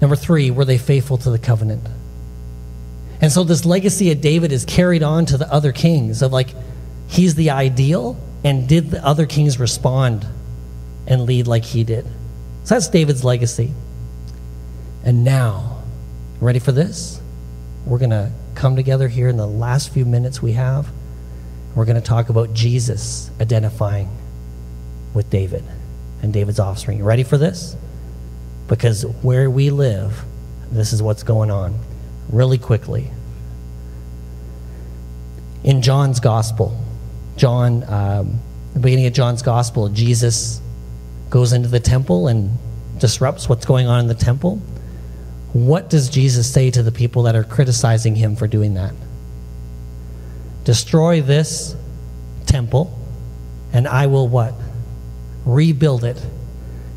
Number 0.00 0.16
three, 0.16 0.50
were 0.50 0.64
they 0.64 0.78
faithful 0.78 1.16
to 1.18 1.30
the 1.30 1.38
covenant? 1.38 1.82
And 3.24 3.32
so 3.32 3.42
this 3.42 3.64
legacy 3.64 4.12
of 4.12 4.20
David 4.20 4.52
is 4.52 4.66
carried 4.66 5.02
on 5.02 5.24
to 5.24 5.38
the 5.38 5.50
other 5.50 5.72
kings 5.72 6.20
of 6.20 6.30
like, 6.30 6.50
he's 7.08 7.34
the 7.34 7.48
ideal, 7.48 8.18
and 8.44 8.68
did 8.68 8.90
the 8.90 9.02
other 9.02 9.24
kings 9.24 9.58
respond 9.58 10.26
and 11.06 11.22
lead 11.22 11.46
like 11.46 11.64
he 11.64 11.84
did? 11.84 12.04
So 12.64 12.74
that's 12.74 12.88
David's 12.88 13.24
legacy. 13.24 13.72
And 15.04 15.24
now, 15.24 15.82
ready 16.38 16.58
for 16.58 16.70
this? 16.70 17.18
We're 17.86 17.96
going 17.96 18.10
to 18.10 18.30
come 18.56 18.76
together 18.76 19.08
here 19.08 19.28
in 19.28 19.38
the 19.38 19.48
last 19.48 19.90
few 19.90 20.04
minutes 20.04 20.42
we 20.42 20.52
have. 20.52 20.86
We're 21.74 21.86
going 21.86 21.98
to 21.98 22.06
talk 22.06 22.28
about 22.28 22.52
Jesus 22.52 23.30
identifying 23.40 24.14
with 25.14 25.30
David 25.30 25.64
and 26.20 26.30
David's 26.30 26.60
offspring. 26.60 26.98
You 26.98 27.04
ready 27.04 27.22
for 27.22 27.38
this? 27.38 27.74
Because 28.68 29.06
where 29.22 29.48
we 29.48 29.70
live, 29.70 30.26
this 30.70 30.92
is 30.92 31.02
what's 31.02 31.22
going 31.22 31.50
on. 31.50 31.78
Really 32.34 32.58
quickly. 32.58 33.12
In 35.62 35.82
John's 35.82 36.18
gospel, 36.18 36.76
John, 37.36 37.84
um, 37.84 38.40
the 38.72 38.80
beginning 38.80 39.06
of 39.06 39.12
John's 39.12 39.40
gospel, 39.40 39.88
Jesus 39.88 40.60
goes 41.30 41.52
into 41.52 41.68
the 41.68 41.78
temple 41.78 42.26
and 42.26 42.50
disrupts 42.98 43.48
what's 43.48 43.64
going 43.64 43.86
on 43.86 44.00
in 44.00 44.08
the 44.08 44.16
temple. 44.16 44.56
What 45.52 45.88
does 45.88 46.08
Jesus 46.08 46.52
say 46.52 46.72
to 46.72 46.82
the 46.82 46.90
people 46.90 47.22
that 47.22 47.36
are 47.36 47.44
criticizing 47.44 48.16
him 48.16 48.34
for 48.34 48.48
doing 48.48 48.74
that? 48.74 48.94
Destroy 50.64 51.20
this 51.22 51.76
temple, 52.46 52.98
and 53.72 53.86
I 53.86 54.06
will 54.08 54.26
what? 54.26 54.54
Rebuild 55.44 56.02
it. 56.02 56.20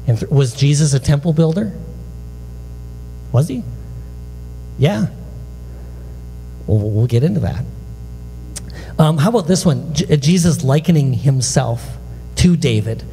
And 0.08 0.20
was 0.32 0.56
Jesus 0.56 0.96
a 0.96 1.00
temple 1.00 1.32
builder? 1.32 1.74
Was 3.32 3.48
he? 3.48 3.64
Yeah. 4.80 5.10
Well, 6.68 6.78
we'll 6.90 7.08
get 7.08 7.24
into 7.24 7.40
that. 7.40 7.64
Um, 9.00 9.18
how 9.18 9.30
about 9.30 9.48
this 9.48 9.66
one? 9.66 9.94
J- 9.94 10.18
Jesus 10.18 10.64
likening 10.64 11.14
himself 11.14 11.98
to 12.38 12.56
David. 12.56 13.04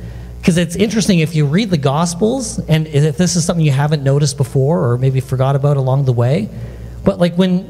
Because 0.41 0.59
it's 0.59 0.77
interesting 0.77 1.21
if 1.21 1.35
you 1.35 1.47
read 1.47 1.71
the 1.71 1.79
Gospels, 1.79 2.59
and 2.59 2.87
if 2.87 3.17
this 3.17 3.37
is 3.37 3.45
something 3.45 3.65
you 3.65 3.73
haven't 3.73 4.03
noticed 4.03 4.37
before 4.37 4.91
or 4.91 4.99
maybe 4.99 5.21
forgot 5.21 5.57
about 5.57 5.77
along 5.79 6.05
the 6.05 6.13
way, 6.13 6.51
but 7.03 7.19
like 7.19 7.35
when 7.37 7.61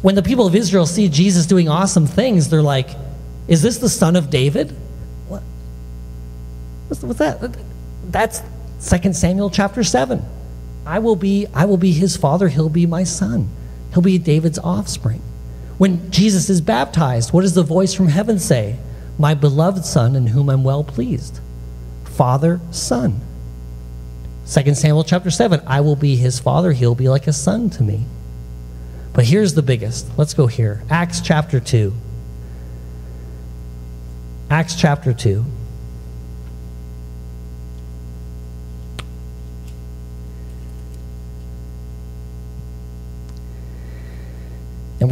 when 0.00 0.14
the 0.14 0.22
people 0.22 0.46
of 0.46 0.54
Israel 0.54 0.86
see 0.86 1.08
Jesus 1.08 1.46
doing 1.46 1.68
awesome 1.68 2.06
things, 2.06 2.50
they're 2.50 2.62
like, 2.62 2.90
"Is 3.48 3.62
this 3.62 3.78
the 3.78 3.88
son 3.88 4.14
of 4.14 4.30
David?" 4.30 4.76
What? 5.26 5.42
What's, 6.86 7.02
what's 7.02 7.18
that? 7.18 7.56
That's 8.10 8.42
2 8.88 9.12
Samuel 9.12 9.50
chapter 9.50 9.82
seven. 9.82 10.24
I 10.86 11.00
will 11.00 11.16
be 11.16 11.46
I 11.52 11.64
will 11.64 11.78
be 11.78 11.90
his 11.90 12.16
father. 12.16 12.46
He'll 12.46 12.68
be 12.68 12.86
my 12.86 13.02
son. 13.02 13.48
He'll 13.92 14.02
be 14.02 14.18
David's 14.18 14.58
offspring. 14.58 15.22
When 15.78 16.10
Jesus 16.10 16.50
is 16.50 16.60
baptized, 16.60 17.32
what 17.32 17.42
does 17.42 17.54
the 17.54 17.62
voice 17.62 17.94
from 17.94 18.08
heaven 18.08 18.38
say? 18.38 18.76
My 19.18 19.34
beloved 19.34 19.84
son, 19.84 20.16
in 20.16 20.28
whom 20.28 20.48
I'm 20.50 20.64
well 20.64 20.84
pleased. 20.84 21.40
Father, 22.04 22.60
Son. 22.70 23.20
2 24.50 24.74
Samuel 24.74 25.04
chapter 25.04 25.30
7 25.30 25.62
I 25.66 25.80
will 25.82 25.94
be 25.94 26.16
his 26.16 26.40
father, 26.40 26.72
he'll 26.72 26.94
be 26.94 27.08
like 27.08 27.26
a 27.26 27.32
son 27.32 27.70
to 27.70 27.82
me. 27.82 28.06
But 29.12 29.24
here's 29.24 29.54
the 29.54 29.62
biggest. 29.62 30.06
Let's 30.16 30.34
go 30.34 30.46
here. 30.46 30.82
Acts 30.90 31.20
chapter 31.20 31.60
2. 31.60 31.92
Acts 34.50 34.74
chapter 34.74 35.12
2. 35.12 35.44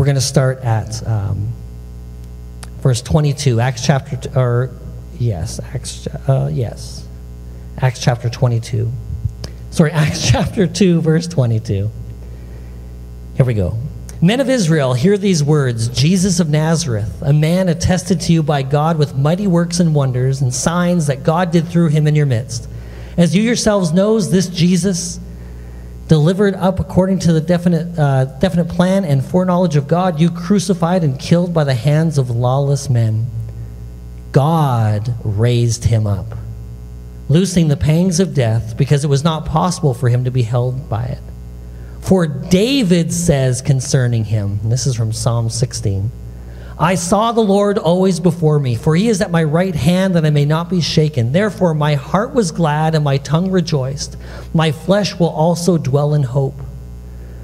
We're 0.07 0.13
going 0.13 0.15
to 0.15 0.21
start 0.21 0.61
at 0.61 1.05
um, 1.05 1.49
verse 2.79 3.03
22. 3.03 3.59
Acts 3.59 3.85
chapter, 3.85 4.31
or 4.39 4.71
Yes, 5.19 5.59
Acts. 5.59 6.07
Uh, 6.07 6.49
yes, 6.53 7.05
Acts 7.79 8.01
chapter 8.01 8.31
twenty-two. 8.31 8.93
Sorry, 9.73 9.91
Acts 9.93 10.31
chapter 10.31 10.69
two, 10.69 11.01
verse 11.01 11.27
twenty-two. 11.27 11.91
Here 13.35 13.45
we 13.45 13.55
go. 13.55 13.77
Men 14.23 14.39
of 14.39 14.49
Israel, 14.49 14.95
hear 14.95 15.19
these 15.19 15.43
words 15.43 15.89
Jesus 15.89 16.39
of 16.39 16.51
Nazareth, 16.51 17.21
a 17.23 17.33
man 17.33 17.69
attested 17.69 18.21
to 18.21 18.33
you 18.33 18.45
by 18.45 18.63
God 18.63 18.99
with 18.99 19.17
mighty 19.17 19.49
works 19.49 19.81
and 19.81 19.93
wonders 19.93 20.41
and 20.41 20.55
signs 20.55 21.09
that 21.09 21.25
God 21.25 21.51
did 21.51 21.67
through 21.67 21.89
him 21.89 22.07
in 22.07 22.15
your 22.15 22.27
midst. 22.27 22.69
As 23.17 23.35
you 23.35 23.43
yourselves 23.43 23.93
knows, 23.93 24.31
this 24.31 24.47
Jesus, 24.47 25.19
delivered 26.09 26.55
up 26.55 26.79
according 26.79 27.19
to 27.21 27.33
the 27.33 27.41
definite, 27.41 27.99
uh, 27.99 28.27
definite 28.39 28.69
plan 28.69 29.05
and 29.05 29.25
foreknowledge 29.25 29.77
of 29.77 29.89
God, 29.89 30.21
you 30.21 30.31
crucified 30.31 31.03
and 31.03 31.19
killed 31.19 31.53
by 31.53 31.65
the 31.65 31.75
hands 31.75 32.19
of 32.19 32.31
lawless 32.31 32.89
men. 32.89 33.27
God 34.33 35.15
raised 35.25 35.85
him 35.85 36.07
up, 36.07 36.27
loosing 37.29 37.69
the 37.69 37.77
pangs 37.77 38.21
of 38.21 38.35
death 38.35 38.77
because 38.77 39.05
it 39.05 39.09
was 39.09 39.25
not 39.25 39.47
possible 39.47 39.95
for 39.95 40.09
him 40.09 40.25
to 40.25 40.31
be 40.31 40.43
held 40.43 40.89
by 40.89 41.05
it. 41.05 41.23
For 42.01 42.27
David 42.27 43.13
says 43.13 43.61
concerning 43.61 44.25
him, 44.25 44.61
this 44.63 44.87
is 44.87 44.95
from 44.95 45.13
Psalm 45.13 45.51
16 45.51 46.11
I 46.79 46.95
saw 46.95 47.33
the 47.33 47.41
Lord 47.41 47.79
always 47.79 48.21
before 48.21 48.59
me, 48.59 48.75
for 48.75 48.95
he 48.95 49.09
is 49.09 49.23
at 49.23 49.31
my 49.31 49.43
right 49.43 49.75
hand 49.75 50.15
that 50.15 50.27
I 50.27 50.31
may 50.31 50.45
not 50.45 50.69
be 50.69 50.83
shaken. 50.83 51.33
Therefore, 51.33 51.73
my 51.73 51.95
heart 51.95 52.35
was 52.35 52.51
glad 52.51 52.95
and 52.95 53.03
my 53.03 53.17
tongue 53.17 53.51
rejoiced. 53.51 54.17
My 54.53 54.73
flesh 54.73 55.19
will 55.19 55.31
also 55.31 55.79
dwell 55.79 56.13
in 56.13 56.23
hope. 56.23 56.61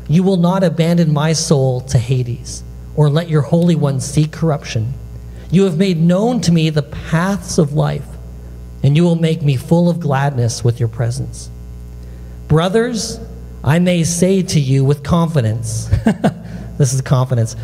You 0.07 0.23
will 0.23 0.37
not 0.37 0.63
abandon 0.63 1.15
my 1.15 1.33
soul 1.33 1.81
to 1.83 1.99
Hades, 1.99 2.63
or 2.95 3.09
let 3.09 3.31
your 3.31 3.41
Holy 3.41 3.75
One 3.75 4.01
see 4.01 4.27
corruption. 4.27 4.93
You 5.51 5.65
have 5.65 5.79
made 5.79 5.99
known 5.99 6.43
to 6.43 6.53
me 6.53 6.69
the 6.69 6.83
paths 6.83 7.57
of 7.57 7.73
life, 7.73 8.07
and 8.83 8.97
you 8.97 9.03
will 9.05 9.17
make 9.17 9.41
me 9.41 9.57
full 9.57 9.89
of 9.89 9.99
gladness 9.99 10.63
with 10.63 10.79
your 10.79 10.91
presence. 10.91 11.51
Brothers, 12.49 13.19
I 13.65 13.79
may 13.79 14.05
say 14.05 14.43
to 14.43 14.61
you 14.61 14.85
with 14.85 15.03
confidence, 15.03 15.87
this 16.79 16.93
is 16.93 17.01
confidence, 17.01 17.57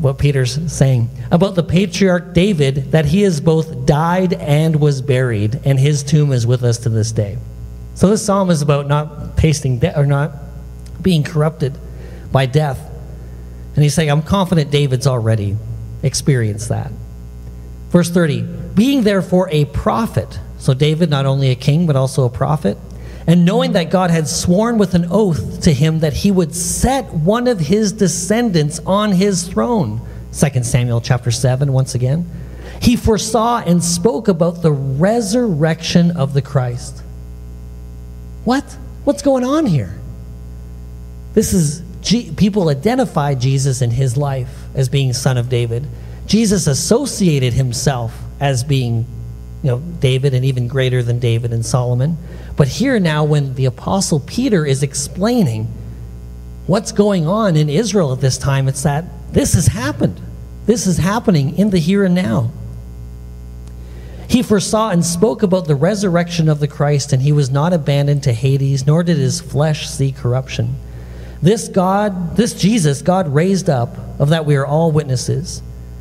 what 0.00 0.18
Peter's 0.18 0.72
saying 0.72 1.10
about 1.30 1.54
the 1.54 1.62
patriarch 1.62 2.32
David, 2.32 2.92
that 2.92 3.04
he 3.04 3.22
has 3.22 3.40
both 3.40 3.84
died 3.86 4.32
and 4.32 4.80
was 4.80 5.02
buried, 5.02 5.60
and 5.64 5.78
his 5.78 6.02
tomb 6.02 6.32
is 6.32 6.46
with 6.46 6.64
us 6.64 6.78
to 6.78 6.88
this 6.88 7.12
day. 7.12 7.36
So 7.94 8.08
this 8.08 8.24
psalm 8.24 8.50
is 8.50 8.62
about 8.62 8.88
not 8.88 9.36
tasting 9.36 9.78
death 9.78 9.96
or 9.96 10.06
not 10.06 10.32
being 11.02 11.22
corrupted 11.22 11.76
by 12.32 12.46
death. 12.46 12.78
And 13.74 13.82
he's 13.82 13.94
saying, 13.94 14.10
I'm 14.10 14.22
confident 14.22 14.70
David's 14.70 15.06
already 15.06 15.56
experienced 16.02 16.70
that. 16.70 16.90
Verse 17.90 18.10
30 18.10 18.42
Being 18.74 19.02
therefore 19.02 19.48
a 19.50 19.66
prophet, 19.66 20.40
so 20.58 20.72
David, 20.74 21.10
not 21.10 21.26
only 21.26 21.50
a 21.50 21.54
king, 21.54 21.86
but 21.86 21.96
also 21.96 22.24
a 22.24 22.30
prophet, 22.30 22.78
and 23.30 23.44
knowing 23.44 23.70
that 23.74 23.90
God 23.90 24.10
had 24.10 24.26
sworn 24.26 24.76
with 24.76 24.94
an 24.94 25.06
oath 25.08 25.60
to 25.60 25.72
him 25.72 26.00
that 26.00 26.12
he 26.12 26.32
would 26.32 26.52
set 26.52 27.14
one 27.14 27.46
of 27.46 27.60
his 27.60 27.92
descendants 27.92 28.80
on 28.84 29.12
his 29.12 29.46
throne. 29.46 30.00
2 30.32 30.64
Samuel 30.64 31.00
chapter 31.00 31.30
7, 31.30 31.72
once 31.72 31.94
again. 31.94 32.28
He 32.82 32.96
foresaw 32.96 33.62
and 33.64 33.84
spoke 33.84 34.26
about 34.26 34.62
the 34.62 34.72
resurrection 34.72 36.10
of 36.10 36.34
the 36.34 36.42
Christ. 36.42 37.04
What? 38.42 38.64
What's 39.04 39.22
going 39.22 39.44
on 39.44 39.64
here? 39.64 39.96
This 41.34 41.52
is 41.52 41.84
G- 42.02 42.32
people 42.36 42.68
identify 42.68 43.36
Jesus 43.36 43.80
in 43.80 43.92
his 43.92 44.16
life 44.16 44.64
as 44.74 44.88
being 44.88 45.12
son 45.12 45.38
of 45.38 45.48
David. 45.48 45.86
Jesus 46.26 46.66
associated 46.66 47.52
himself 47.52 48.12
as 48.40 48.64
being, 48.64 49.06
you 49.62 49.70
know, 49.70 49.78
David 49.78 50.34
and 50.34 50.44
even 50.44 50.66
greater 50.66 51.04
than 51.04 51.20
David 51.20 51.52
and 51.52 51.64
Solomon. 51.64 52.18
But 52.60 52.68
here 52.68 53.00
now, 53.00 53.24
when 53.24 53.54
the 53.54 53.64
Apostle 53.64 54.20
Peter 54.20 54.66
is 54.66 54.82
explaining 54.82 55.66
what's 56.66 56.92
going 56.92 57.26
on 57.26 57.56
in 57.56 57.70
Israel 57.70 58.12
at 58.12 58.20
this 58.20 58.36
time, 58.36 58.68
it's 58.68 58.82
that 58.82 59.06
this 59.32 59.54
has 59.54 59.68
happened. 59.68 60.20
This 60.66 60.86
is 60.86 60.98
happening 60.98 61.56
in 61.56 61.70
the 61.70 61.78
here 61.78 62.04
and 62.04 62.14
now. 62.14 62.50
He 64.28 64.42
foresaw 64.42 64.90
and 64.90 65.02
spoke 65.02 65.42
about 65.42 65.68
the 65.68 65.74
resurrection 65.74 66.50
of 66.50 66.60
the 66.60 66.68
Christ, 66.68 67.14
and 67.14 67.22
he 67.22 67.32
was 67.32 67.48
not 67.48 67.72
abandoned 67.72 68.24
to 68.24 68.32
Hades, 68.34 68.86
nor 68.86 69.02
did 69.04 69.16
his 69.16 69.40
flesh 69.40 69.88
see 69.88 70.12
corruption. 70.12 70.76
This 71.40 71.66
God, 71.66 72.36
this 72.36 72.52
Jesus, 72.52 73.00
God 73.00 73.34
raised 73.34 73.70
up, 73.70 73.96
of 74.18 74.28
that 74.28 74.44
we 74.44 74.56
are 74.56 74.66
all 74.66 74.92
witnesses. 74.92 75.62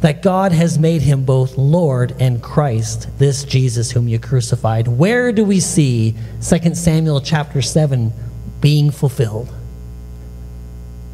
that 0.00 0.22
God 0.22 0.52
has 0.52 0.78
made 0.78 1.02
him 1.02 1.24
both 1.24 1.56
Lord 1.56 2.14
and 2.20 2.42
Christ, 2.42 3.08
this 3.18 3.42
Jesus 3.42 3.90
whom 3.90 4.06
you 4.06 4.18
crucified. 4.18 4.86
Where 4.86 5.32
do 5.32 5.44
we 5.44 5.58
see 5.58 6.14
2 6.40 6.74
Samuel 6.74 7.20
chapter 7.20 7.60
7 7.60 8.12
being 8.60 8.90
fulfilled? 8.90 9.52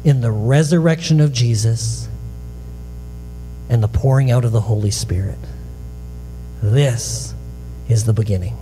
In 0.03 0.21
the 0.21 0.31
resurrection 0.31 1.19
of 1.19 1.33
Jesus 1.33 2.07
and 3.69 3.81
the 3.81 3.87
pouring 3.87 4.29
out 4.29 4.45
of 4.45 4.51
the 4.51 4.61
Holy 4.61 4.91
Spirit. 4.91 5.39
This 6.61 7.33
is 7.89 8.05
the 8.05 8.13
beginning. 8.13 8.55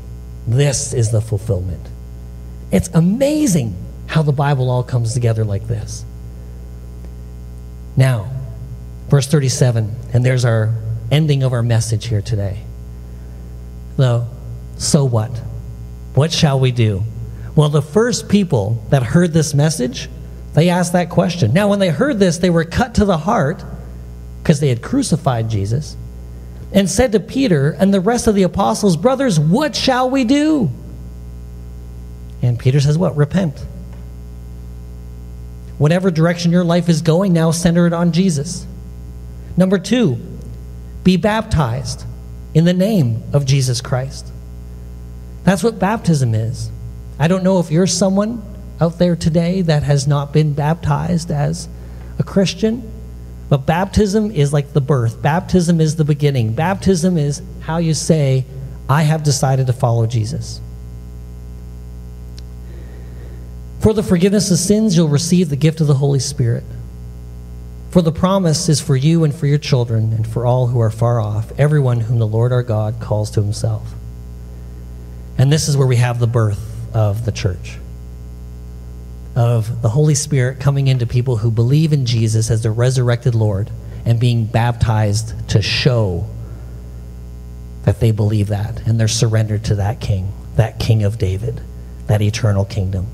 This 0.47 0.93
is 0.93 1.11
the 1.11 1.21
fulfillment. 1.21 1.85
It's 2.71 2.89
amazing 2.93 3.75
how 4.07 4.23
the 4.23 4.31
Bible 4.31 4.69
all 4.69 4.83
comes 4.83 5.13
together 5.13 5.43
like 5.43 5.67
this. 5.67 6.05
Now, 7.97 8.31
verse 9.09 9.27
37, 9.27 9.95
and 10.13 10.23
there's 10.23 10.45
our 10.45 10.73
ending 11.11 11.43
of 11.43 11.51
our 11.51 11.63
message 11.63 12.05
here 12.05 12.21
today. 12.21 12.63
Though, 13.97 14.27
so 14.77 15.03
what? 15.05 15.31
What 16.13 16.31
shall 16.31 16.59
we 16.59 16.71
do? 16.71 17.03
Well, 17.55 17.69
the 17.69 17.81
first 17.81 18.29
people 18.29 18.83
that 18.89 19.03
heard 19.03 19.33
this 19.33 19.53
message, 19.53 20.09
they 20.53 20.69
asked 20.69 20.93
that 20.93 21.09
question. 21.09 21.53
Now, 21.53 21.67
when 21.67 21.79
they 21.79 21.89
heard 21.89 22.19
this, 22.19 22.37
they 22.37 22.49
were 22.49 22.63
cut 22.63 22.95
to 22.95 23.05
the 23.05 23.17
heart 23.17 23.63
because 24.41 24.59
they 24.59 24.69
had 24.69 24.81
crucified 24.81 25.49
Jesus 25.49 25.97
and 26.71 26.89
said 26.89 27.11
to 27.11 27.19
Peter 27.19 27.71
and 27.71 27.93
the 27.93 28.01
rest 28.01 28.27
of 28.27 28.35
the 28.35 28.43
apostles, 28.43 28.97
Brothers, 28.97 29.39
what 29.39 29.75
shall 29.75 30.09
we 30.09 30.23
do? 30.23 30.69
And 32.41 32.59
Peter 32.59 32.79
says, 32.79 32.97
What? 32.97 33.15
Repent. 33.15 33.57
Whatever 35.77 36.11
direction 36.11 36.51
your 36.51 36.63
life 36.63 36.89
is 36.89 37.01
going 37.01 37.33
now, 37.33 37.51
center 37.51 37.87
it 37.87 37.93
on 37.93 38.11
Jesus. 38.11 38.65
Number 39.55 39.77
two, 39.77 40.19
be 41.03 41.17
baptized 41.17 42.05
in 42.53 42.65
the 42.65 42.73
name 42.73 43.23
of 43.33 43.45
Jesus 43.45 43.81
Christ. 43.81 44.31
That's 45.43 45.63
what 45.63 45.79
baptism 45.79 46.33
is. 46.33 46.71
I 47.19 47.27
don't 47.27 47.43
know 47.43 47.59
if 47.59 47.71
you're 47.71 47.87
someone 47.87 48.41
out 48.79 48.97
there 48.97 49.15
today 49.15 49.61
that 49.61 49.83
has 49.83 50.07
not 50.07 50.33
been 50.33 50.53
baptized 50.53 51.31
as 51.31 51.67
a 52.19 52.23
Christian. 52.23 52.89
But 53.49 53.65
baptism 53.65 54.31
is 54.31 54.51
like 54.51 54.73
the 54.73 54.81
birth. 54.81 55.21
Baptism 55.21 55.79
is 55.79 55.95
the 55.95 56.05
beginning. 56.05 56.53
Baptism 56.53 57.17
is 57.17 57.41
how 57.61 57.77
you 57.77 57.93
say, 57.93 58.45
I 58.89 59.03
have 59.03 59.23
decided 59.23 59.67
to 59.67 59.73
follow 59.73 60.07
Jesus. 60.07 60.59
For 63.79 63.93
the 63.93 64.03
forgiveness 64.03 64.49
of 64.49 64.57
sins, 64.57 64.95
you'll 64.95 65.09
receive 65.09 65.49
the 65.49 65.55
gift 65.55 65.81
of 65.81 65.87
the 65.87 65.93
Holy 65.95 66.19
Spirit. 66.19 66.63
For 67.93 68.01
the 68.01 68.11
promise 68.11 68.69
is 68.69 68.81
for 68.81 68.95
you 68.95 69.23
and 69.23 69.35
for 69.35 69.45
your 69.45 69.59
children 69.59 70.13
and 70.13 70.25
for 70.25 70.47
all 70.47 70.65
who 70.65 70.79
are 70.79 70.89
far 70.89 71.21
off, 71.21 71.51
everyone 71.59 71.99
whom 71.99 72.17
the 72.17 72.25
Lord 72.25 72.51
our 72.51 72.63
God 72.63 72.99
calls 72.99 73.29
to 73.29 73.43
himself. 73.43 73.93
And 75.37 75.51
this 75.51 75.69
is 75.69 75.77
where 75.77 75.85
we 75.85 75.97
have 75.97 76.17
the 76.17 76.25
birth 76.25 76.59
of 76.95 77.23
the 77.23 77.31
church 77.31 77.77
of 79.35 79.83
the 79.83 79.89
Holy 79.89 80.15
Spirit 80.15 80.59
coming 80.59 80.87
into 80.87 81.05
people 81.05 81.37
who 81.37 81.51
believe 81.51 81.93
in 81.93 82.07
Jesus 82.07 82.49
as 82.49 82.63
the 82.63 82.71
resurrected 82.71 83.35
Lord 83.35 83.69
and 84.05 84.19
being 84.19 84.45
baptized 84.45 85.47
to 85.49 85.61
show 85.61 86.27
that 87.83 87.99
they 87.99 88.09
believe 88.09 88.47
that 88.47 88.87
and 88.87 88.99
they're 88.99 89.07
surrendered 89.07 89.65
to 89.65 89.75
that 89.75 90.01
king, 90.01 90.33
that 90.55 90.79
king 90.79 91.03
of 91.03 91.19
David, 91.19 91.61
that 92.07 92.23
eternal 92.23 92.65
kingdom. 92.65 93.05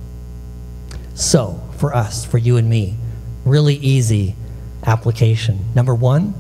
So, 1.16 1.62
for 1.76 1.94
us, 1.94 2.24
for 2.24 2.38
you 2.38 2.56
and 2.56 2.70
me, 2.70 2.96
really 3.44 3.76
easy 3.76 4.38
application. 4.90 5.60
Number 5.76 5.94
one, 5.94 6.34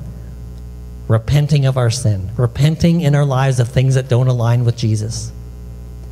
repenting 1.08 1.66
of 1.66 1.78
our 1.78 1.90
sin, 1.90 2.32
repenting 2.36 3.02
in 3.02 3.16
our 3.16 3.26
lives 3.26 3.60
of 3.60 3.70
things 3.70 3.96
that 3.96 4.10
don't 4.10 4.28
align 4.28 4.66
with 4.66 4.76
Jesus. 4.76 5.32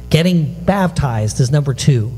Getting 0.09 0.53
baptized 0.63 1.39
is 1.39 1.51
number 1.51 1.73
two 1.73 2.13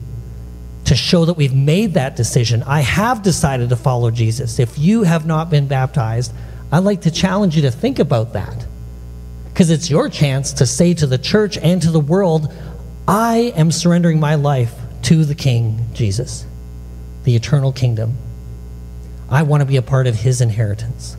to 0.86 0.96
show 0.96 1.26
that 1.26 1.34
we've 1.34 1.54
made 1.54 1.94
that 1.94 2.16
decision. 2.16 2.64
I 2.64 2.82
have 2.82 3.24
decided 3.24 3.70
to 3.70 3.76
follow 3.76 4.12
Jesus. 4.12 4.60
If 4.60 4.78
you 4.78 5.04
have 5.04 5.26
not 5.26 5.50
been 5.50 5.68
baptized, 5.68 6.34
I'd 6.72 6.80
like 6.80 7.02
to 7.02 7.12
challenge 7.12 7.56
you 7.56 7.64
to 7.64 7.72
think 7.72 8.00
about 8.00 8.34
that. 8.34 8.66
Because 9.46 9.70
it's 9.70 9.90
your 9.90 10.10
chance 10.10 10.54
to 10.54 10.66
say 10.66 10.94
to 10.96 11.08
the 11.08 11.18
church 11.18 11.58
and 11.58 11.82
to 11.82 11.92
the 11.92 12.00
world, 12.00 12.54
I 13.08 13.54
am 13.56 13.72
surrendering 13.72 14.20
my 14.20 14.36
life 14.36 14.74
to 15.04 15.26
the 15.26 15.36
King 15.36 15.88
Jesus, 15.94 16.46
the 17.24 17.36
eternal 17.36 17.74
kingdom. 17.74 18.18
I 19.32 19.44
want 19.44 19.62
to 19.62 19.65
be 19.65 19.78
a 19.78 19.82
part 19.82 20.08
of 20.08 20.15
his 20.15 20.42
inheritance. 20.42 21.15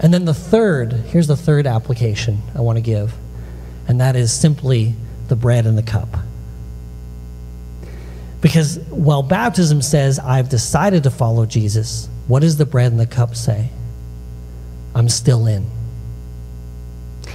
And 0.00 0.14
then 0.14 0.24
the 0.24 0.34
third, 0.34 0.92
here's 0.92 1.26
the 1.26 1.36
third 1.36 1.66
application 1.66 2.40
I 2.54 2.60
want 2.60 2.76
to 2.76 2.82
give, 2.82 3.14
and 3.86 4.00
that 4.00 4.16
is 4.16 4.32
simply 4.32 4.94
the 5.28 5.36
bread 5.36 5.66
and 5.66 5.76
the 5.76 5.82
cup. 5.82 6.08
Because 8.40 8.78
while 8.90 9.22
baptism 9.22 9.82
says, 9.82 10.18
I've 10.18 10.48
decided 10.48 11.02
to 11.02 11.10
follow 11.10 11.44
Jesus, 11.44 12.08
what 12.28 12.40
does 12.40 12.56
the 12.56 12.66
bread 12.66 12.92
and 12.92 13.00
the 13.00 13.06
cup 13.06 13.34
say? 13.34 13.70
I'm 14.94 15.08
still 15.08 15.46
in. 15.46 15.68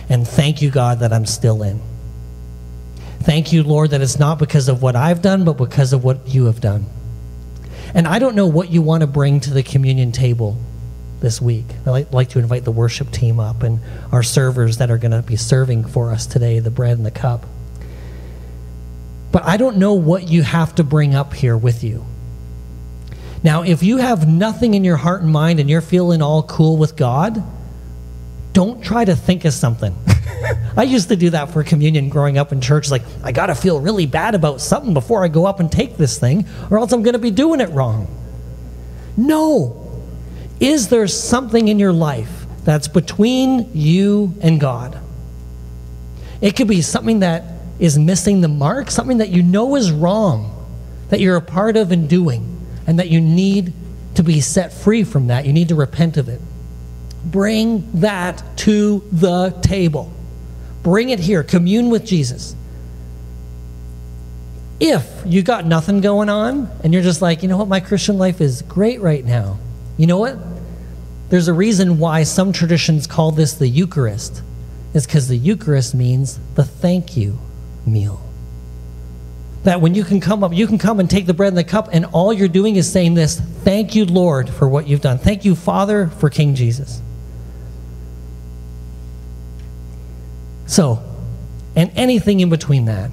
And 0.09 0.27
thank 0.27 0.61
you, 0.61 0.69
God, 0.71 0.99
that 0.99 1.11
I'm 1.11 1.25
still 1.25 1.63
in. 1.63 1.81
Thank 3.19 3.51
you, 3.51 3.63
Lord, 3.63 3.91
that 3.91 4.01
it's 4.01 4.19
not 4.19 4.39
because 4.39 4.69
of 4.69 4.81
what 4.81 4.95
I've 4.95 5.21
done, 5.21 5.43
but 5.43 5.53
because 5.53 5.93
of 5.93 6.03
what 6.03 6.27
you 6.27 6.45
have 6.45 6.61
done. 6.61 6.85
And 7.93 8.07
I 8.07 8.19
don't 8.19 8.35
know 8.35 8.47
what 8.47 8.71
you 8.71 8.81
want 8.81 9.01
to 9.01 9.07
bring 9.07 9.39
to 9.41 9.53
the 9.53 9.63
communion 9.63 10.11
table 10.11 10.57
this 11.19 11.41
week. 11.41 11.65
I'd 11.85 12.11
like 12.11 12.29
to 12.29 12.39
invite 12.39 12.65
the 12.65 12.71
worship 12.71 13.11
team 13.11 13.39
up 13.39 13.63
and 13.63 13.79
our 14.11 14.23
servers 14.23 14.77
that 14.77 14.91
are 14.91 14.97
going 14.97 15.11
to 15.11 15.21
be 15.21 15.35
serving 15.35 15.85
for 15.85 16.11
us 16.11 16.25
today 16.25 16.59
the 16.59 16.71
bread 16.71 16.97
and 16.97 17.05
the 17.05 17.11
cup. 17.11 17.45
But 19.31 19.43
I 19.43 19.57
don't 19.57 19.77
know 19.77 19.93
what 19.93 20.27
you 20.27 20.43
have 20.43 20.75
to 20.75 20.83
bring 20.83 21.15
up 21.15 21.33
here 21.33 21.57
with 21.57 21.83
you. 21.83 22.05
Now, 23.43 23.63
if 23.63 23.83
you 23.83 23.97
have 23.97 24.27
nothing 24.27 24.73
in 24.73 24.83
your 24.83 24.97
heart 24.97 25.21
and 25.21 25.31
mind 25.31 25.59
and 25.59 25.69
you're 25.69 25.81
feeling 25.81 26.21
all 26.21 26.43
cool 26.43 26.77
with 26.77 26.95
God, 26.95 27.43
don't 28.53 28.83
try 28.83 29.03
to 29.03 29.15
think 29.15 29.43
of 29.45 29.53
something. 29.53 29.95
I 30.77 30.83
used 30.83 31.09
to 31.09 31.15
do 31.15 31.29
that 31.31 31.51
for 31.51 31.63
communion 31.63 32.09
growing 32.09 32.37
up 32.37 32.51
in 32.51 32.61
church. 32.61 32.89
Like, 32.91 33.03
I 33.23 33.31
got 33.31 33.47
to 33.47 33.55
feel 33.55 33.79
really 33.79 34.05
bad 34.05 34.35
about 34.35 34.61
something 34.61 34.93
before 34.93 35.23
I 35.23 35.27
go 35.27 35.45
up 35.45 35.59
and 35.59 35.71
take 35.71 35.97
this 35.97 36.19
thing, 36.19 36.45
or 36.69 36.77
else 36.77 36.91
I'm 36.91 37.03
going 37.03 37.13
to 37.13 37.19
be 37.19 37.31
doing 37.31 37.61
it 37.61 37.69
wrong. 37.69 38.07
No. 39.15 39.79
Is 40.59 40.89
there 40.89 41.07
something 41.07 41.67
in 41.67 41.79
your 41.79 41.93
life 41.93 42.45
that's 42.63 42.87
between 42.87 43.69
you 43.73 44.33
and 44.41 44.59
God? 44.59 44.97
It 46.41 46.55
could 46.55 46.67
be 46.67 46.81
something 46.81 47.19
that 47.19 47.43
is 47.79 47.97
missing 47.97 48.41
the 48.41 48.47
mark, 48.47 48.91
something 48.91 49.17
that 49.17 49.29
you 49.29 49.43
know 49.43 49.75
is 49.75 49.91
wrong, 49.91 50.49
that 51.09 51.19
you're 51.19 51.35
a 51.35 51.41
part 51.41 51.77
of 51.77 51.91
and 51.91 52.09
doing, 52.09 52.61
and 52.87 52.99
that 52.99 53.09
you 53.09 53.21
need 53.21 53.73
to 54.15 54.23
be 54.23 54.41
set 54.41 54.73
free 54.73 55.03
from 55.03 55.27
that. 55.27 55.45
You 55.45 55.53
need 55.53 55.69
to 55.69 55.75
repent 55.75 56.17
of 56.17 56.29
it. 56.29 56.41
Bring 57.25 57.89
that 58.01 58.43
to 58.57 59.03
the 59.11 59.51
table. 59.61 60.11
Bring 60.83 61.09
it 61.09 61.19
here. 61.19 61.43
Commune 61.43 61.89
with 61.89 62.05
Jesus. 62.05 62.55
If 64.79 65.09
you 65.25 65.41
got 65.41 65.65
nothing 65.65 66.01
going 66.01 66.29
on 66.29 66.69
and 66.83 66.93
you're 66.93 67.03
just 67.03 67.21
like, 67.21 67.41
you 67.41 67.49
know 67.49 67.57
what, 67.57 67.69
my 67.69 67.79
Christian 67.79 68.17
life 68.17 68.41
is 68.41 68.61
great 68.63 68.99
right 68.99 69.23
now. 69.23 69.57
You 69.97 70.07
know 70.07 70.17
what? 70.17 70.37
There's 71.29 71.47
a 71.47 71.53
reason 71.53 71.99
why 71.99 72.23
some 72.23 72.51
traditions 72.51 73.07
call 73.07 73.31
this 73.31 73.53
the 73.53 73.67
Eucharist. 73.67 74.41
It's 74.93 75.05
because 75.05 75.27
the 75.27 75.37
Eucharist 75.37 75.95
means 75.95 76.39
the 76.55 76.63
thank 76.63 77.15
you 77.15 77.39
meal. 77.85 78.21
That 79.63 79.79
when 79.79 79.95
you 79.95 80.03
can 80.03 80.19
come 80.19 80.43
up, 80.43 80.53
you 80.53 80.67
can 80.67 80.77
come 80.77 80.99
and 80.99 81.09
take 81.09 81.25
the 81.25 81.33
bread 81.33 81.47
and 81.47 81.57
the 81.57 81.63
cup, 81.63 81.89
and 81.91 82.05
all 82.07 82.33
you're 82.33 82.49
doing 82.49 82.75
is 82.75 82.91
saying 82.91 83.13
this 83.13 83.39
Thank 83.39 83.95
you, 83.95 84.05
Lord, 84.05 84.49
for 84.49 84.67
what 84.67 84.87
you've 84.87 85.01
done. 85.01 85.17
Thank 85.17 85.45
you, 85.45 85.55
Father, 85.55 86.07
for 86.07 86.29
King 86.29 86.53
Jesus. 86.53 87.01
So, 90.65 91.03
and 91.75 91.91
anything 91.95 92.39
in 92.39 92.49
between 92.49 92.85
that, 92.85 93.11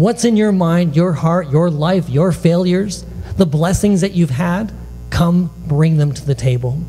What's 0.00 0.24
in 0.24 0.34
your 0.34 0.50
mind, 0.50 0.96
your 0.96 1.12
heart, 1.12 1.50
your 1.50 1.68
life, 1.68 2.08
your 2.08 2.32
failures, 2.32 3.04
the 3.36 3.44
blessings 3.44 4.00
that 4.00 4.12
you've 4.12 4.30
had? 4.30 4.72
Come 5.10 5.50
bring 5.66 5.98
them 5.98 6.12
to 6.12 6.24
the 6.24 6.34
table. 6.34 6.82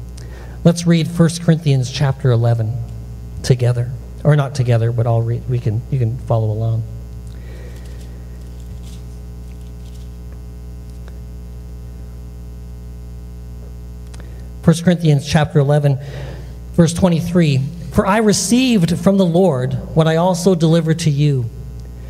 Let's 0.64 0.88
read 0.88 1.08
1 1.08 1.30
Corinthians 1.41 1.91
chapter 1.91 2.32
11 2.32 2.74
together. 3.43 3.91
Or 4.24 4.38
not 4.38 4.56
together, 4.56 4.93
but 4.93 5.08
I'll 5.08 5.22
read 5.22 5.43
we 5.49 5.60
can 5.60 5.82
you 5.91 5.99
can 5.99 6.20
follow 6.20 6.52
along. 6.52 6.84
First 14.64 14.86
Corinthians 14.86 15.28
chapter 15.28 15.60
11 15.60 15.99
verse 16.76 16.93
23 16.93 17.60
For 17.91 18.05
I 18.05 18.17
received 18.17 18.97
from 18.99 19.17
the 19.17 19.25
Lord 19.25 19.73
what 19.95 20.07
I 20.07 20.15
also 20.15 20.55
delivered 20.55 20.99
to 20.99 21.09
you 21.09 21.49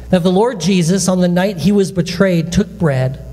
that 0.10 0.24
the 0.24 0.32
Lord 0.32 0.60
Jesus, 0.60 1.08
on 1.08 1.22
the 1.22 1.28
night 1.28 1.58
he 1.58 1.72
was 1.72 1.92
betrayed, 1.92 2.52
took 2.52 2.68
bread, 2.78 3.26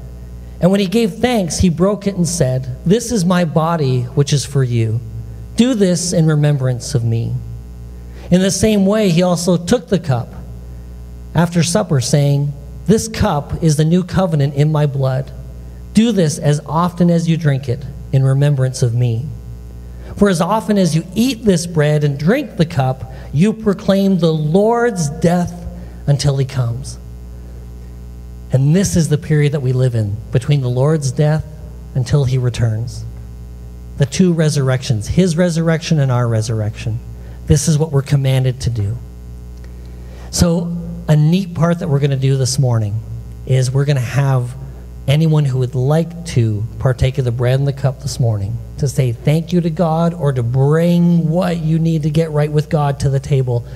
and 0.60 0.70
when 0.70 0.80
he 0.80 0.86
gave 0.86 1.14
thanks, 1.14 1.58
he 1.58 1.68
broke 1.68 2.06
it 2.06 2.16
and 2.16 2.26
said, 2.26 2.76
This 2.84 3.12
is 3.12 3.24
my 3.24 3.44
body, 3.44 4.02
which 4.02 4.32
is 4.32 4.44
for 4.44 4.64
you. 4.64 5.00
Do 5.56 5.74
this 5.74 6.12
in 6.12 6.26
remembrance 6.26 6.94
of 6.94 7.04
me. 7.04 7.34
In 8.30 8.42
the 8.42 8.50
same 8.50 8.86
way, 8.86 9.10
he 9.10 9.22
also 9.22 9.56
took 9.56 9.88
the 9.88 9.98
cup 9.98 10.32
after 11.34 11.62
supper, 11.62 12.00
saying, 12.00 12.52
This 12.86 13.08
cup 13.08 13.62
is 13.62 13.76
the 13.76 13.84
new 13.84 14.04
covenant 14.04 14.54
in 14.54 14.72
my 14.72 14.86
blood. 14.86 15.32
Do 15.94 16.12
this 16.12 16.38
as 16.38 16.60
often 16.66 17.10
as 17.10 17.28
you 17.28 17.36
drink 17.36 17.68
it 17.68 17.84
in 18.12 18.22
remembrance 18.22 18.82
of 18.82 18.94
me. 18.94 19.26
For 20.18 20.28
as 20.28 20.40
often 20.40 20.78
as 20.78 20.96
you 20.96 21.04
eat 21.14 21.44
this 21.44 21.64
bread 21.64 22.02
and 22.02 22.18
drink 22.18 22.56
the 22.56 22.66
cup, 22.66 23.12
you 23.32 23.52
proclaim 23.52 24.18
the 24.18 24.32
Lord's 24.32 25.08
death 25.08 25.64
until 26.08 26.36
he 26.38 26.44
comes. 26.44 26.98
And 28.50 28.74
this 28.74 28.96
is 28.96 29.10
the 29.10 29.18
period 29.18 29.52
that 29.52 29.60
we 29.60 29.72
live 29.72 29.94
in 29.94 30.16
between 30.32 30.60
the 30.60 30.68
Lord's 30.68 31.12
death 31.12 31.44
until 31.94 32.24
he 32.24 32.36
returns. 32.36 33.04
The 33.98 34.06
two 34.06 34.32
resurrections, 34.32 35.06
his 35.06 35.36
resurrection 35.36 36.00
and 36.00 36.10
our 36.10 36.26
resurrection. 36.26 36.98
This 37.46 37.68
is 37.68 37.78
what 37.78 37.92
we're 37.92 38.02
commanded 38.02 38.60
to 38.62 38.70
do. 38.70 38.96
So, 40.30 40.76
a 41.06 41.14
neat 41.14 41.54
part 41.54 41.78
that 41.78 41.88
we're 41.88 42.00
going 42.00 42.10
to 42.10 42.16
do 42.16 42.36
this 42.36 42.58
morning 42.58 43.00
is 43.46 43.70
we're 43.70 43.86
going 43.86 43.96
to 43.96 44.02
have 44.02 44.54
anyone 45.06 45.44
who 45.44 45.58
would 45.58 45.74
like 45.74 46.26
to 46.26 46.64
partake 46.80 47.18
of 47.18 47.24
the 47.24 47.32
bread 47.32 47.58
and 47.58 47.68
the 47.68 47.72
cup 47.72 48.00
this 48.02 48.18
morning 48.20 48.58
to 48.78 48.88
say 48.88 49.12
thank 49.12 49.52
you 49.52 49.60
to 49.60 49.70
God 49.70 50.14
or 50.14 50.32
to 50.32 50.42
bring 50.42 51.28
what 51.28 51.58
you 51.58 51.78
need 51.78 52.02
to 52.04 52.10
get 52.10 52.30
right 52.30 52.50
with 52.50 52.68
God 52.68 53.00
to 53.00 53.10
the 53.10 53.20
table 53.20 53.66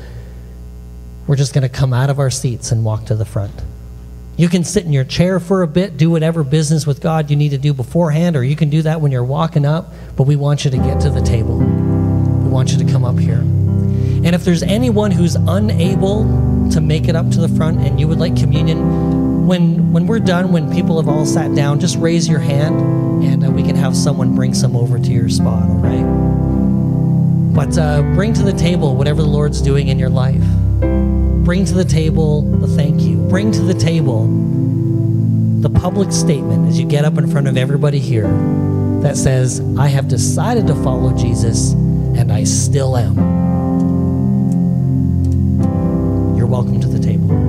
we're 1.26 1.36
just 1.36 1.54
going 1.54 1.62
to 1.62 1.68
come 1.68 1.92
out 1.92 2.10
of 2.10 2.18
our 2.18 2.30
seats 2.30 2.72
and 2.72 2.84
walk 2.84 3.06
to 3.06 3.14
the 3.14 3.24
front. 3.24 3.62
You 4.36 4.48
can 4.48 4.64
sit 4.64 4.84
in 4.84 4.92
your 4.92 5.04
chair 5.04 5.38
for 5.38 5.62
a 5.62 5.66
bit, 5.66 5.96
do 5.96 6.10
whatever 6.10 6.42
business 6.42 6.86
with 6.86 7.00
God 7.00 7.30
you 7.30 7.36
need 7.36 7.50
to 7.50 7.58
do 7.58 7.72
beforehand, 7.72 8.34
or 8.34 8.42
you 8.42 8.56
can 8.56 8.70
do 8.70 8.82
that 8.82 9.00
when 9.00 9.12
you're 9.12 9.24
walking 9.24 9.64
up, 9.64 9.92
but 10.16 10.24
we 10.24 10.36
want 10.36 10.64
you 10.64 10.70
to 10.70 10.76
get 10.78 11.00
to 11.02 11.10
the 11.10 11.20
table. 11.20 11.58
We 11.58 12.48
want 12.48 12.72
you 12.72 12.78
to 12.78 12.90
come 12.90 13.04
up 13.04 13.18
here. 13.18 13.38
And 13.38 14.34
if 14.34 14.44
there's 14.44 14.62
anyone 14.62 15.10
who's 15.10 15.34
unable 15.34 16.24
to 16.70 16.80
make 16.80 17.08
it 17.08 17.14
up 17.14 17.30
to 17.30 17.40
the 17.40 17.48
front 17.48 17.80
and 17.80 18.00
you 18.00 18.08
would 18.08 18.18
like 18.18 18.36
communion, 18.36 19.21
when, 19.46 19.92
when 19.92 20.06
we're 20.06 20.20
done, 20.20 20.52
when 20.52 20.72
people 20.72 21.00
have 21.00 21.08
all 21.08 21.26
sat 21.26 21.54
down, 21.54 21.80
just 21.80 21.96
raise 21.98 22.28
your 22.28 22.38
hand 22.38 23.24
and 23.24 23.44
uh, 23.44 23.50
we 23.50 23.62
can 23.62 23.76
have 23.76 23.96
someone 23.96 24.34
bring 24.34 24.54
some 24.54 24.76
over 24.76 24.98
to 24.98 25.10
your 25.10 25.28
spot, 25.28 25.68
all 25.68 25.76
right? 25.76 27.54
But 27.54 27.76
uh, 27.76 28.02
bring 28.14 28.32
to 28.34 28.42
the 28.42 28.52
table 28.52 28.96
whatever 28.96 29.20
the 29.20 29.28
Lord's 29.28 29.60
doing 29.60 29.88
in 29.88 29.98
your 29.98 30.08
life. 30.08 30.42
Bring 31.44 31.64
to 31.64 31.74
the 31.74 31.84
table 31.84 32.42
the 32.42 32.68
thank 32.68 33.02
you. 33.02 33.16
Bring 33.28 33.50
to 33.52 33.62
the 33.62 33.74
table 33.74 34.26
the 35.60 35.70
public 35.70 36.12
statement 36.12 36.68
as 36.68 36.78
you 36.78 36.86
get 36.86 37.04
up 37.04 37.18
in 37.18 37.30
front 37.30 37.48
of 37.48 37.56
everybody 37.56 37.98
here 37.98 38.28
that 39.02 39.16
says, 39.16 39.60
I 39.76 39.88
have 39.88 40.08
decided 40.08 40.66
to 40.68 40.74
follow 40.76 41.16
Jesus 41.16 41.72
and 41.72 42.30
I 42.30 42.44
still 42.44 42.96
am. 42.96 43.16
You're 46.36 46.46
welcome 46.46 46.80
to 46.80 46.88
the 46.88 47.00
table. 47.00 47.41